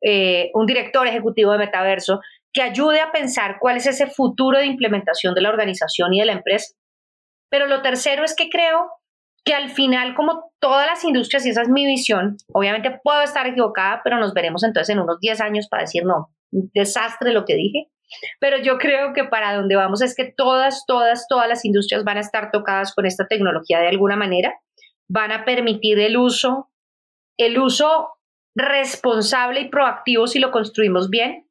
eh, 0.00 0.50
un 0.54 0.64
director 0.64 1.06
ejecutivo 1.06 1.52
de 1.52 1.58
metaverso, 1.58 2.20
que 2.54 2.62
ayude 2.62 3.00
a 3.00 3.12
pensar 3.12 3.58
cuál 3.60 3.76
es 3.76 3.86
ese 3.86 4.06
futuro 4.06 4.58
de 4.58 4.64
implementación 4.64 5.34
de 5.34 5.42
la 5.42 5.50
organización 5.50 6.14
y 6.14 6.20
de 6.20 6.24
la 6.24 6.32
empresa. 6.32 6.74
Pero 7.50 7.66
lo 7.66 7.82
tercero 7.82 8.24
es 8.24 8.34
que 8.34 8.48
creo 8.48 8.90
que 9.44 9.54
al 9.54 9.70
final, 9.70 10.14
como 10.14 10.50
todas 10.58 10.86
las 10.86 11.04
industrias, 11.04 11.44
y 11.44 11.50
esa 11.50 11.62
es 11.62 11.68
mi 11.68 11.84
visión, 11.84 12.36
obviamente 12.52 12.98
puedo 13.02 13.20
estar 13.22 13.46
equivocada, 13.46 14.00
pero 14.02 14.18
nos 14.18 14.32
veremos 14.32 14.64
entonces 14.64 14.94
en 14.94 15.00
unos 15.00 15.20
10 15.20 15.40
años 15.42 15.68
para 15.68 15.82
decir, 15.82 16.04
no, 16.04 16.34
desastre 16.50 17.32
lo 17.32 17.44
que 17.44 17.54
dije, 17.54 17.90
pero 18.40 18.58
yo 18.58 18.78
creo 18.78 19.12
que 19.12 19.24
para 19.24 19.54
donde 19.54 19.76
vamos 19.76 20.00
es 20.00 20.14
que 20.14 20.32
todas, 20.36 20.84
todas, 20.86 21.26
todas 21.28 21.48
las 21.48 21.64
industrias 21.64 22.04
van 22.04 22.16
a 22.16 22.20
estar 22.20 22.50
tocadas 22.50 22.94
con 22.94 23.06
esta 23.06 23.26
tecnología 23.26 23.80
de 23.80 23.88
alguna 23.88 24.16
manera, 24.16 24.54
van 25.08 25.32
a 25.32 25.44
permitir 25.44 25.98
el 25.98 26.16
uso, 26.16 26.70
el 27.36 27.58
uso 27.58 28.08
responsable 28.54 29.60
y 29.60 29.68
proactivo 29.68 30.26
si 30.26 30.38
lo 30.38 30.50
construimos 30.50 31.10
bien, 31.10 31.46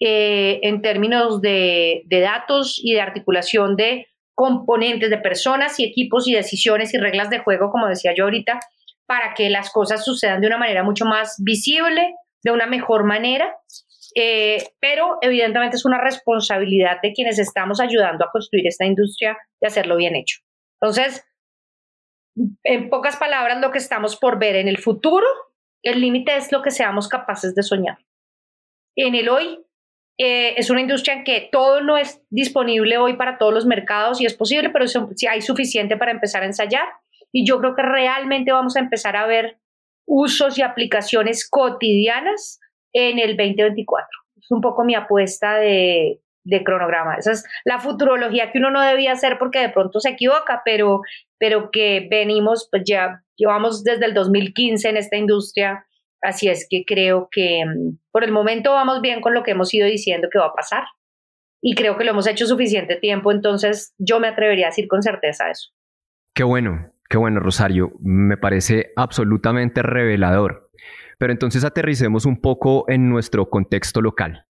eh, 0.00 0.60
en 0.62 0.82
términos 0.82 1.40
de, 1.40 2.02
de 2.06 2.20
datos 2.20 2.80
y 2.82 2.92
de 2.94 3.00
articulación 3.00 3.76
de 3.76 4.06
componentes 4.34 5.10
de 5.10 5.18
personas 5.18 5.78
y 5.78 5.84
equipos 5.84 6.26
y 6.28 6.34
decisiones 6.34 6.94
y 6.94 6.98
reglas 6.98 7.30
de 7.30 7.38
juego, 7.38 7.70
como 7.70 7.88
decía 7.88 8.14
yo 8.16 8.24
ahorita, 8.24 8.60
para 9.06 9.34
que 9.34 9.50
las 9.50 9.70
cosas 9.70 10.04
sucedan 10.04 10.40
de 10.40 10.46
una 10.46 10.58
manera 10.58 10.82
mucho 10.82 11.04
más 11.04 11.36
visible, 11.38 12.14
de 12.42 12.50
una 12.50 12.66
mejor 12.66 13.04
manera 13.04 13.54
eh, 14.14 14.62
pero 14.80 15.18
evidentemente 15.20 15.76
es 15.76 15.84
una 15.84 15.98
responsabilidad 15.98 17.00
de 17.02 17.12
quienes 17.12 17.38
estamos 17.38 17.80
ayudando 17.80 18.24
a 18.24 18.30
construir 18.30 18.66
esta 18.66 18.84
industria 18.84 19.38
de 19.60 19.66
hacerlo 19.66 19.96
bien 19.96 20.16
hecho. 20.16 20.40
Entonces, 20.80 21.24
en 22.64 22.90
pocas 22.90 23.16
palabras, 23.16 23.60
lo 23.60 23.70
que 23.70 23.78
estamos 23.78 24.16
por 24.16 24.38
ver 24.38 24.56
en 24.56 24.68
el 24.68 24.78
futuro, 24.78 25.26
el 25.82 26.00
límite 26.00 26.36
es 26.36 26.52
lo 26.52 26.62
que 26.62 26.70
seamos 26.70 27.08
capaces 27.08 27.54
de 27.54 27.62
soñar. 27.62 27.98
En 28.96 29.14
el 29.14 29.28
hoy, 29.28 29.64
eh, 30.18 30.54
es 30.56 30.70
una 30.70 30.80
industria 30.80 31.14
en 31.14 31.24
que 31.24 31.48
todo 31.50 31.80
no 31.80 31.96
es 31.96 32.22
disponible 32.30 32.98
hoy 32.98 33.16
para 33.16 33.38
todos 33.38 33.52
los 33.52 33.66
mercados 33.66 34.20
y 34.20 34.26
es 34.26 34.34
posible, 34.34 34.70
pero 34.70 34.86
si 34.86 35.26
hay 35.26 35.40
suficiente 35.40 35.96
para 35.96 36.12
empezar 36.12 36.42
a 36.42 36.46
ensayar. 36.46 36.86
Y 37.32 37.46
yo 37.46 37.58
creo 37.58 37.74
que 37.74 37.82
realmente 37.82 38.52
vamos 38.52 38.76
a 38.76 38.80
empezar 38.80 39.16
a 39.16 39.26
ver 39.26 39.58
usos 40.06 40.58
y 40.58 40.62
aplicaciones 40.62 41.48
cotidianas 41.48 42.60
en 42.92 43.18
el 43.18 43.36
2024. 43.36 44.06
Es 44.36 44.50
un 44.50 44.60
poco 44.60 44.84
mi 44.84 44.94
apuesta 44.94 45.56
de, 45.56 46.20
cronograma. 46.64 47.14
Esa 47.14 47.32
es 47.32 47.44
la 47.64 47.78
futurología 47.78 48.50
que 48.50 48.58
uno 48.58 48.70
no 48.70 48.82
debía 48.82 49.12
hacer 49.12 49.38
porque 49.38 49.60
de 49.60 49.68
pronto 49.70 50.00
se 50.00 50.10
equivoca, 50.10 50.62
pero, 50.64 51.00
pero 51.38 51.70
que 51.70 52.06
venimos, 52.10 52.68
pues 52.70 52.82
ya 52.84 53.22
llevamos 53.36 53.84
desde 53.84 54.06
el 54.06 54.14
2015 54.14 54.88
en 54.88 54.96
esta 54.96 55.16
industria, 55.16 55.86
así 56.22 56.48
es 56.48 56.66
que 56.68 56.84
creo 56.86 57.28
que 57.30 57.64
mm, 57.66 57.98
por 58.10 58.24
el 58.24 58.32
momento 58.32 58.72
vamos 58.72 59.00
bien 59.00 59.20
con 59.20 59.34
lo 59.34 59.42
que 59.42 59.50
hemos 59.50 59.72
ido 59.74 59.86
diciendo 59.86 60.28
que 60.30 60.38
va 60.38 60.46
a 60.46 60.54
pasar 60.54 60.84
y 61.60 61.74
creo 61.74 61.96
que 61.96 62.04
lo 62.04 62.10
hemos 62.10 62.26
hecho 62.26 62.46
suficiente 62.46 62.96
tiempo, 62.96 63.30
entonces 63.30 63.94
yo 63.98 64.18
me 64.18 64.28
atrevería 64.28 64.66
a 64.66 64.70
decir 64.70 64.88
con 64.88 65.02
certeza 65.02 65.48
eso. 65.48 65.70
Qué 66.34 66.42
bueno, 66.42 66.92
qué 67.08 67.18
bueno, 67.18 67.38
Rosario, 67.38 67.92
me 68.00 68.36
parece 68.36 68.92
absolutamente 68.96 69.82
revelador. 69.82 70.70
Pero 71.18 71.32
entonces 71.32 71.62
aterricemos 71.62 72.26
un 72.26 72.40
poco 72.40 72.84
en 72.88 73.08
nuestro 73.08 73.48
contexto 73.48 74.00
local. 74.00 74.46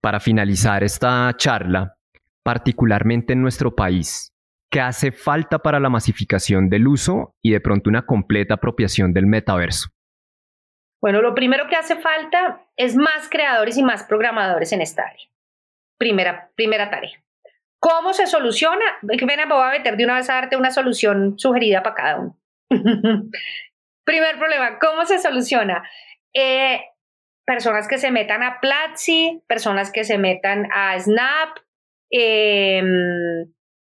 Para 0.00 0.20
finalizar 0.20 0.84
esta 0.84 1.32
charla, 1.36 1.96
particularmente 2.44 3.32
en 3.32 3.42
nuestro 3.42 3.74
país, 3.74 4.32
¿qué 4.70 4.80
hace 4.80 5.10
falta 5.10 5.58
para 5.58 5.80
la 5.80 5.88
masificación 5.88 6.68
del 6.68 6.86
uso 6.86 7.34
y 7.42 7.50
de 7.50 7.60
pronto 7.60 7.90
una 7.90 8.06
completa 8.06 8.54
apropiación 8.54 9.12
del 9.12 9.26
metaverso? 9.26 9.88
Bueno, 11.02 11.20
lo 11.20 11.34
primero 11.34 11.66
que 11.66 11.74
hace 11.74 11.96
falta 11.96 12.64
es 12.76 12.94
más 12.94 13.28
creadores 13.28 13.76
y 13.76 13.82
más 13.82 14.04
programadores 14.04 14.72
en 14.72 14.80
esta 14.80 15.02
área. 15.02 15.26
Primera, 15.98 16.50
primera 16.54 16.90
tarea. 16.90 17.20
¿Cómo 17.80 18.12
se 18.12 18.28
soluciona? 18.28 18.84
Ven, 19.02 19.18
me 19.26 19.46
voy 19.46 19.66
a 19.66 19.70
meter 19.72 19.96
de 19.96 20.04
una 20.04 20.14
vez 20.14 20.30
a 20.30 20.34
darte 20.34 20.56
una 20.56 20.70
solución 20.70 21.36
sugerida 21.36 21.82
para 21.82 21.94
cada 21.96 22.20
uno. 22.20 22.38
Primer 24.04 24.38
problema, 24.38 24.78
¿cómo 24.78 25.04
se 25.04 25.18
soluciona? 25.18 25.82
Eh, 26.32 26.80
personas 27.44 27.88
que 27.88 27.98
se 27.98 28.12
metan 28.12 28.44
a 28.44 28.60
Platzi, 28.60 29.42
personas 29.48 29.90
que 29.90 30.04
se 30.04 30.18
metan 30.18 30.68
a 30.72 30.96
Snap, 31.00 31.58
em, 32.10 33.42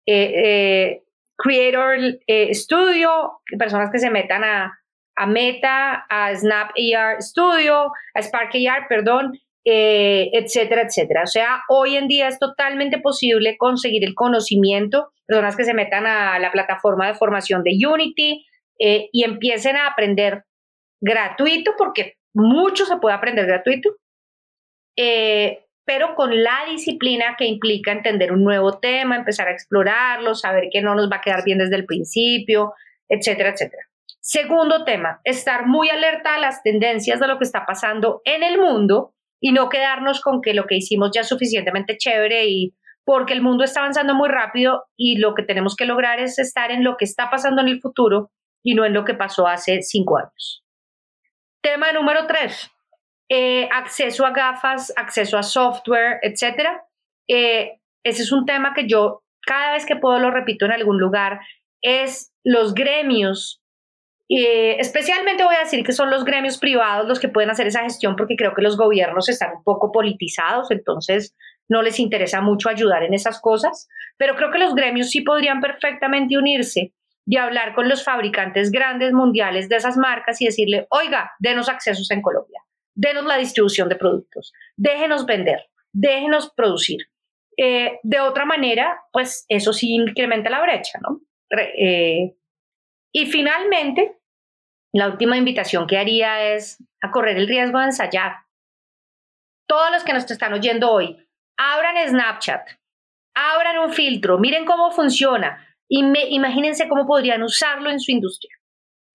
eh, 0.05 0.33
eh, 0.45 1.03
Creator 1.35 2.19
Studio, 2.53 3.41
personas 3.57 3.89
que 3.91 3.97
se 3.97 4.11
metan 4.11 4.43
a, 4.43 4.79
a, 5.19 5.25
Meta, 5.27 6.05
a 6.09 6.35
Snap 6.35 6.71
AR 6.71 7.21
Studio, 7.21 7.91
a 8.13 8.21
Spark 8.21 8.51
AR, 8.55 8.87
perdón, 8.87 9.37
etcétera, 9.63 10.83
etcétera. 10.83 11.23
O 11.23 11.27
sea, 11.27 11.61
hoy 11.69 11.95
en 11.95 12.07
día 12.07 12.27
es 12.27 12.39
totalmente 12.39 12.97
posible 12.97 13.55
conseguir 13.57 14.03
el 14.03 14.15
conocimiento, 14.15 15.11
personas 15.27 15.55
que 15.55 15.63
se 15.63 15.75
metan 15.75 16.07
a 16.07 16.39
la 16.39 16.51
plataforma 16.51 17.05
de 17.07 17.13
formación 17.13 17.61
de 17.63 17.77
Unity, 17.87 18.45
eh, 18.79 19.09
y 19.11 19.25
empiecen 19.25 19.75
a 19.75 19.87
aprender 19.87 20.45
gratuito, 21.01 21.73
porque 21.77 22.15
mucho 22.33 22.85
se 22.85 22.95
puede 22.97 23.15
aprender 23.15 23.45
gratuito, 23.45 23.89
eh, 24.97 25.65
pero 25.85 26.15
con 26.15 26.43
la 26.43 26.65
disciplina 26.69 27.35
que 27.37 27.45
implica 27.45 27.91
entender 27.91 28.31
un 28.31 28.43
nuevo 28.43 28.79
tema, 28.79 29.17
empezar 29.17 29.49
a 29.49 29.51
explorarlo, 29.51 30.33
saber 30.33 30.69
que 30.71 30.81
no 30.81 30.95
nos 30.95 31.11
va 31.11 31.17
a 31.17 31.21
quedar 31.21 31.43
bien 31.43 31.57
desde 31.57 31.75
el 31.75 31.85
principio, 31.85 32.73
etcétera, 33.09 33.49
etcétera. 33.49 33.88
Segundo 34.21 34.83
tema, 34.83 35.21
estar 35.23 35.65
muy 35.65 35.89
alerta 35.89 36.35
a 36.35 36.39
las 36.39 36.63
tendencias 36.63 37.19
de 37.19 37.27
lo 37.27 37.37
que 37.37 37.45
está 37.45 37.65
pasando 37.65 38.21
en 38.25 38.43
el 38.43 38.57
mundo 38.57 39.13
y 39.39 39.51
no 39.51 39.69
quedarnos 39.69 40.21
con 40.21 40.41
que 40.41 40.53
lo 40.53 40.65
que 40.65 40.75
hicimos 40.75 41.11
ya 41.13 41.21
es 41.21 41.29
suficientemente 41.29 41.97
chévere 41.97 42.47
y 42.47 42.75
porque 43.05 43.33
el 43.33 43.41
mundo 43.41 43.63
está 43.63 43.79
avanzando 43.79 44.13
muy 44.13 44.29
rápido 44.29 44.85
y 44.95 45.17
lo 45.17 45.33
que 45.33 45.43
tenemos 45.43 45.75
que 45.75 45.85
lograr 45.85 46.19
es 46.19 46.37
estar 46.37 46.71
en 46.71 46.83
lo 46.83 46.97
que 46.97 47.05
está 47.05 47.29
pasando 47.29 47.61
en 47.61 47.69
el 47.69 47.81
futuro 47.81 48.31
y 48.63 48.75
no 48.75 48.85
en 48.85 48.93
lo 48.93 49.05
que 49.05 49.13
pasó 49.13 49.47
hace 49.47 49.81
cinco 49.81 50.17
años. 50.17 50.63
Tema 51.61 51.91
número 51.91 52.27
tres, 52.27 52.69
eh, 53.29 53.67
acceso 53.71 54.25
a 54.25 54.31
gafas, 54.31 54.93
acceso 54.95 55.37
a 55.37 55.43
software, 55.43 56.19
etc. 56.21 56.81
Eh, 57.27 57.79
ese 58.03 58.23
es 58.23 58.31
un 58.31 58.45
tema 58.45 58.73
que 58.73 58.87
yo 58.87 59.23
cada 59.41 59.73
vez 59.73 59.85
que 59.85 59.95
puedo 59.95 60.19
lo 60.19 60.31
repito 60.31 60.65
en 60.65 60.71
algún 60.71 60.99
lugar, 60.99 61.39
es 61.81 62.33
los 62.43 62.73
gremios, 62.73 63.58
eh, 64.29 64.77
especialmente 64.79 65.43
voy 65.43 65.55
a 65.55 65.63
decir 65.63 65.83
que 65.83 65.91
son 65.91 66.11
los 66.11 66.23
gremios 66.23 66.59
privados 66.59 67.07
los 67.07 67.19
que 67.19 67.29
pueden 67.29 67.49
hacer 67.49 67.65
esa 67.65 67.81
gestión 67.81 68.15
porque 68.15 68.35
creo 68.35 68.53
que 68.53 68.61
los 68.61 68.77
gobiernos 68.77 69.27
están 69.27 69.57
un 69.57 69.63
poco 69.63 69.91
politizados, 69.91 70.69
entonces 70.69 71.35
no 71.67 71.81
les 71.81 71.99
interesa 71.99 72.39
mucho 72.39 72.69
ayudar 72.69 73.03
en 73.03 73.15
esas 73.15 73.41
cosas, 73.41 73.87
pero 74.17 74.35
creo 74.35 74.51
que 74.51 74.59
los 74.59 74.75
gremios 74.75 75.09
sí 75.09 75.21
podrían 75.21 75.61
perfectamente 75.61 76.37
unirse 76.37 76.93
y 77.25 77.37
hablar 77.37 77.73
con 77.73 77.89
los 77.89 78.03
fabricantes 78.03 78.71
grandes 78.71 79.13
mundiales 79.13 79.67
de 79.67 79.77
esas 79.77 79.97
marcas 79.97 80.41
y 80.41 80.45
decirle, 80.45 80.87
oiga, 80.91 81.31
denos 81.39 81.67
accesos 81.67 82.09
en 82.11 82.21
Colombia, 82.21 82.61
denos 82.93 83.25
la 83.25 83.37
distribución 83.37 83.89
de 83.89 83.95
productos, 83.95 84.53
déjenos 84.75 85.25
vender, 85.25 85.69
déjenos 85.91 86.51
producir. 86.55 87.01
Eh, 87.57 87.99
de 88.03 88.19
otra 88.19 88.45
manera, 88.45 89.01
pues 89.11 89.45
eso 89.49 89.73
sí 89.73 89.93
incrementa 89.93 90.49
la 90.49 90.61
brecha, 90.61 90.97
¿no? 91.01 91.19
Eh, 91.51 92.35
y 93.11 93.25
finalmente, 93.25 94.18
la 94.93 95.07
última 95.07 95.37
invitación 95.37 95.87
que 95.87 95.97
haría 95.97 96.53
es 96.53 96.83
a 97.01 97.11
correr 97.11 97.37
el 97.37 97.47
riesgo 97.47 97.79
de 97.79 97.85
ensayar. 97.85 98.37
Todos 99.67 99.91
los 99.91 100.03
que 100.03 100.13
nos 100.13 100.29
están 100.29 100.53
oyendo 100.53 100.91
hoy, 100.91 101.17
abran 101.57 101.95
Snapchat, 102.07 102.69
abran 103.35 103.77
un 103.79 103.93
filtro, 103.93 104.39
miren 104.39 104.65
cómo 104.65 104.91
funciona 104.91 105.65
y 105.87 106.03
imagínense 106.29 106.87
cómo 106.87 107.05
podrían 107.05 107.43
usarlo 107.43 107.89
en 107.89 107.99
su 107.99 108.11
industria. 108.11 108.55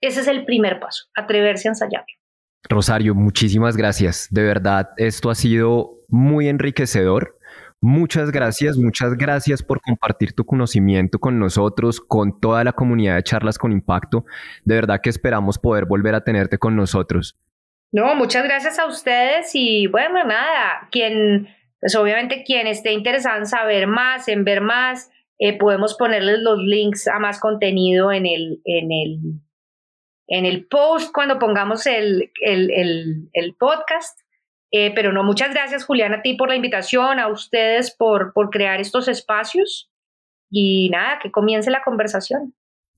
Ese 0.01 0.20
es 0.20 0.29
el 0.29 0.45
primer 0.45 0.81
paso, 0.81 1.07
atreverse 1.14 1.68
a 1.68 1.72
ensayarlo. 1.72 2.14
Rosario, 2.68 3.14
muchísimas 3.14 3.77
gracias. 3.77 4.29
De 4.31 4.43
verdad, 4.43 4.91
esto 4.97 5.31
ha 5.31 5.35
sido 5.35 6.05
muy 6.09 6.49
enriquecedor. 6.49 7.34
Muchas 7.87 8.30
gracias, 8.30 8.78
muchas 8.78 9.12
gracias 9.12 9.62
por 9.62 9.82
compartir 9.82 10.32
tu 10.32 10.47
conocimiento 10.47 11.18
con 11.18 11.39
nosotros, 11.39 12.01
con 12.01 12.41
toda 12.41 12.64
la 12.64 12.72
comunidad 12.72 13.16
de 13.16 13.22
charlas 13.22 13.59
con 13.59 13.72
impacto. 13.72 14.24
De 14.64 14.76
verdad 14.76 15.03
que 15.03 15.11
esperamos 15.11 15.59
poder 15.59 15.85
volver 15.85 16.14
a 16.14 16.24
tenerte 16.24 16.57
con 16.57 16.76
nosotros. 16.76 17.39
No, 17.93 18.14
muchas 18.14 18.43
gracias 18.45 18.78
a 18.78 18.87
ustedes 18.87 19.51
y 19.53 19.87
bueno, 19.89 20.24
nada, 20.24 20.89
quien, 20.91 21.47
pues 21.78 21.95
obviamente 21.95 22.43
quien 22.43 22.66
esté 22.68 22.95
interesado 22.95 23.37
en 23.37 23.47
saber 23.47 23.87
más, 23.87 24.28
en 24.28 24.45
ver 24.45 24.62
más, 24.62 25.11
eh, 25.39 25.59
podemos 25.59 25.93
ponerles 25.93 26.39
los 26.39 26.61
links 26.61 27.07
a 27.07 27.18
más 27.18 27.39
contenido 27.39 28.11
en 28.12 28.24
el, 28.24 28.62
en 28.64 28.93
el, 28.93 29.18
en 30.28 30.47
el 30.47 30.66
post 30.68 31.12
cuando 31.12 31.39
pongamos 31.39 31.85
el, 31.87 32.32
el 32.41 33.55
podcast. 33.59 34.24
Eh, 34.77 34.91
pero 34.93 35.12
no, 35.12 35.22
muchas 35.22 35.55
gracias 35.55 35.85
Julián 35.85 36.14
a 36.14 36.20
ti 36.20 36.35
por 36.35 36.49
la 36.49 36.57
invitación, 36.57 37.20
a 37.20 37.29
ustedes 37.29 37.95
por, 37.97 38.33
por 38.33 38.51
crear 38.51 38.81
estos 38.81 39.07
espacios 39.07 39.89
y 40.51 40.91
nada, 40.91 41.20
que 41.22 41.31
comience 41.31 41.70
la 41.70 41.81
conversación. 41.85 42.53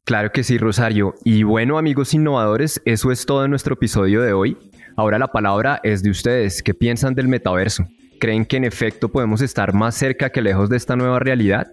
Claro 0.05 0.33
que 0.33 0.43
sí, 0.43 0.57
Rosario. 0.57 1.13
Y 1.23 1.43
bueno, 1.43 1.77
amigos 1.77 2.15
innovadores, 2.15 2.81
eso 2.87 3.13
es 3.13 3.27
todo 3.27 3.45
en 3.45 3.51
nuestro 3.51 3.75
episodio 3.75 4.23
de 4.23 4.33
hoy. 4.33 4.57
Ahora 4.97 5.19
la 5.19 5.27
palabra 5.27 5.79
es 5.83 6.03
de 6.03 6.09
ustedes. 6.09 6.63
¿Qué 6.63 6.73
piensan 6.73 7.15
del 7.15 7.29
metaverso? 7.29 7.87
¿Creen 8.21 8.47
que 8.47 8.57
en 8.57 8.65
efecto 8.65 9.11
podemos 9.11 9.43
estar 9.43 9.75
más 9.75 9.97
cerca 9.97 10.31
que 10.31 10.41
lejos 10.41 10.71
de 10.71 10.79
esta 10.79 10.97
nueva 10.97 11.19
realidad? 11.19 11.67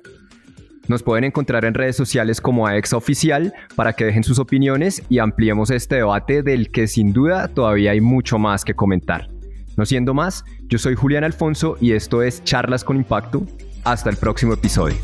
Nos 0.89 1.01
pueden 1.01 1.23
encontrar 1.23 1.63
en 1.63 1.75
redes 1.75 1.95
sociales 1.95 2.41
como 2.41 2.67
AEXA 2.67 2.97
Oficial 2.97 3.53
para 3.77 3.93
que 3.93 4.03
dejen 4.03 4.25
sus 4.25 4.37
opiniones 4.37 5.01
y 5.07 5.19
ampliemos 5.19 5.71
este 5.71 5.95
debate 5.95 6.43
del 6.43 6.71
que 6.71 6.87
sin 6.87 7.13
duda 7.13 7.47
todavía 7.47 7.91
hay 7.91 8.01
mucho 8.01 8.37
más 8.37 8.65
que 8.65 8.73
comentar. 8.73 9.32
No 9.77 9.85
siendo 9.85 10.13
más, 10.13 10.45
yo 10.67 10.77
soy 10.77 10.95
Julián 10.95 11.23
Alfonso 11.23 11.77
y 11.81 11.93
esto 11.93 12.21
es 12.21 12.43
Charlas 12.43 12.83
con 12.83 12.95
Impacto. 12.97 13.45
Hasta 13.83 14.09
el 14.09 14.17
próximo 14.17 14.53
episodio. 14.53 14.95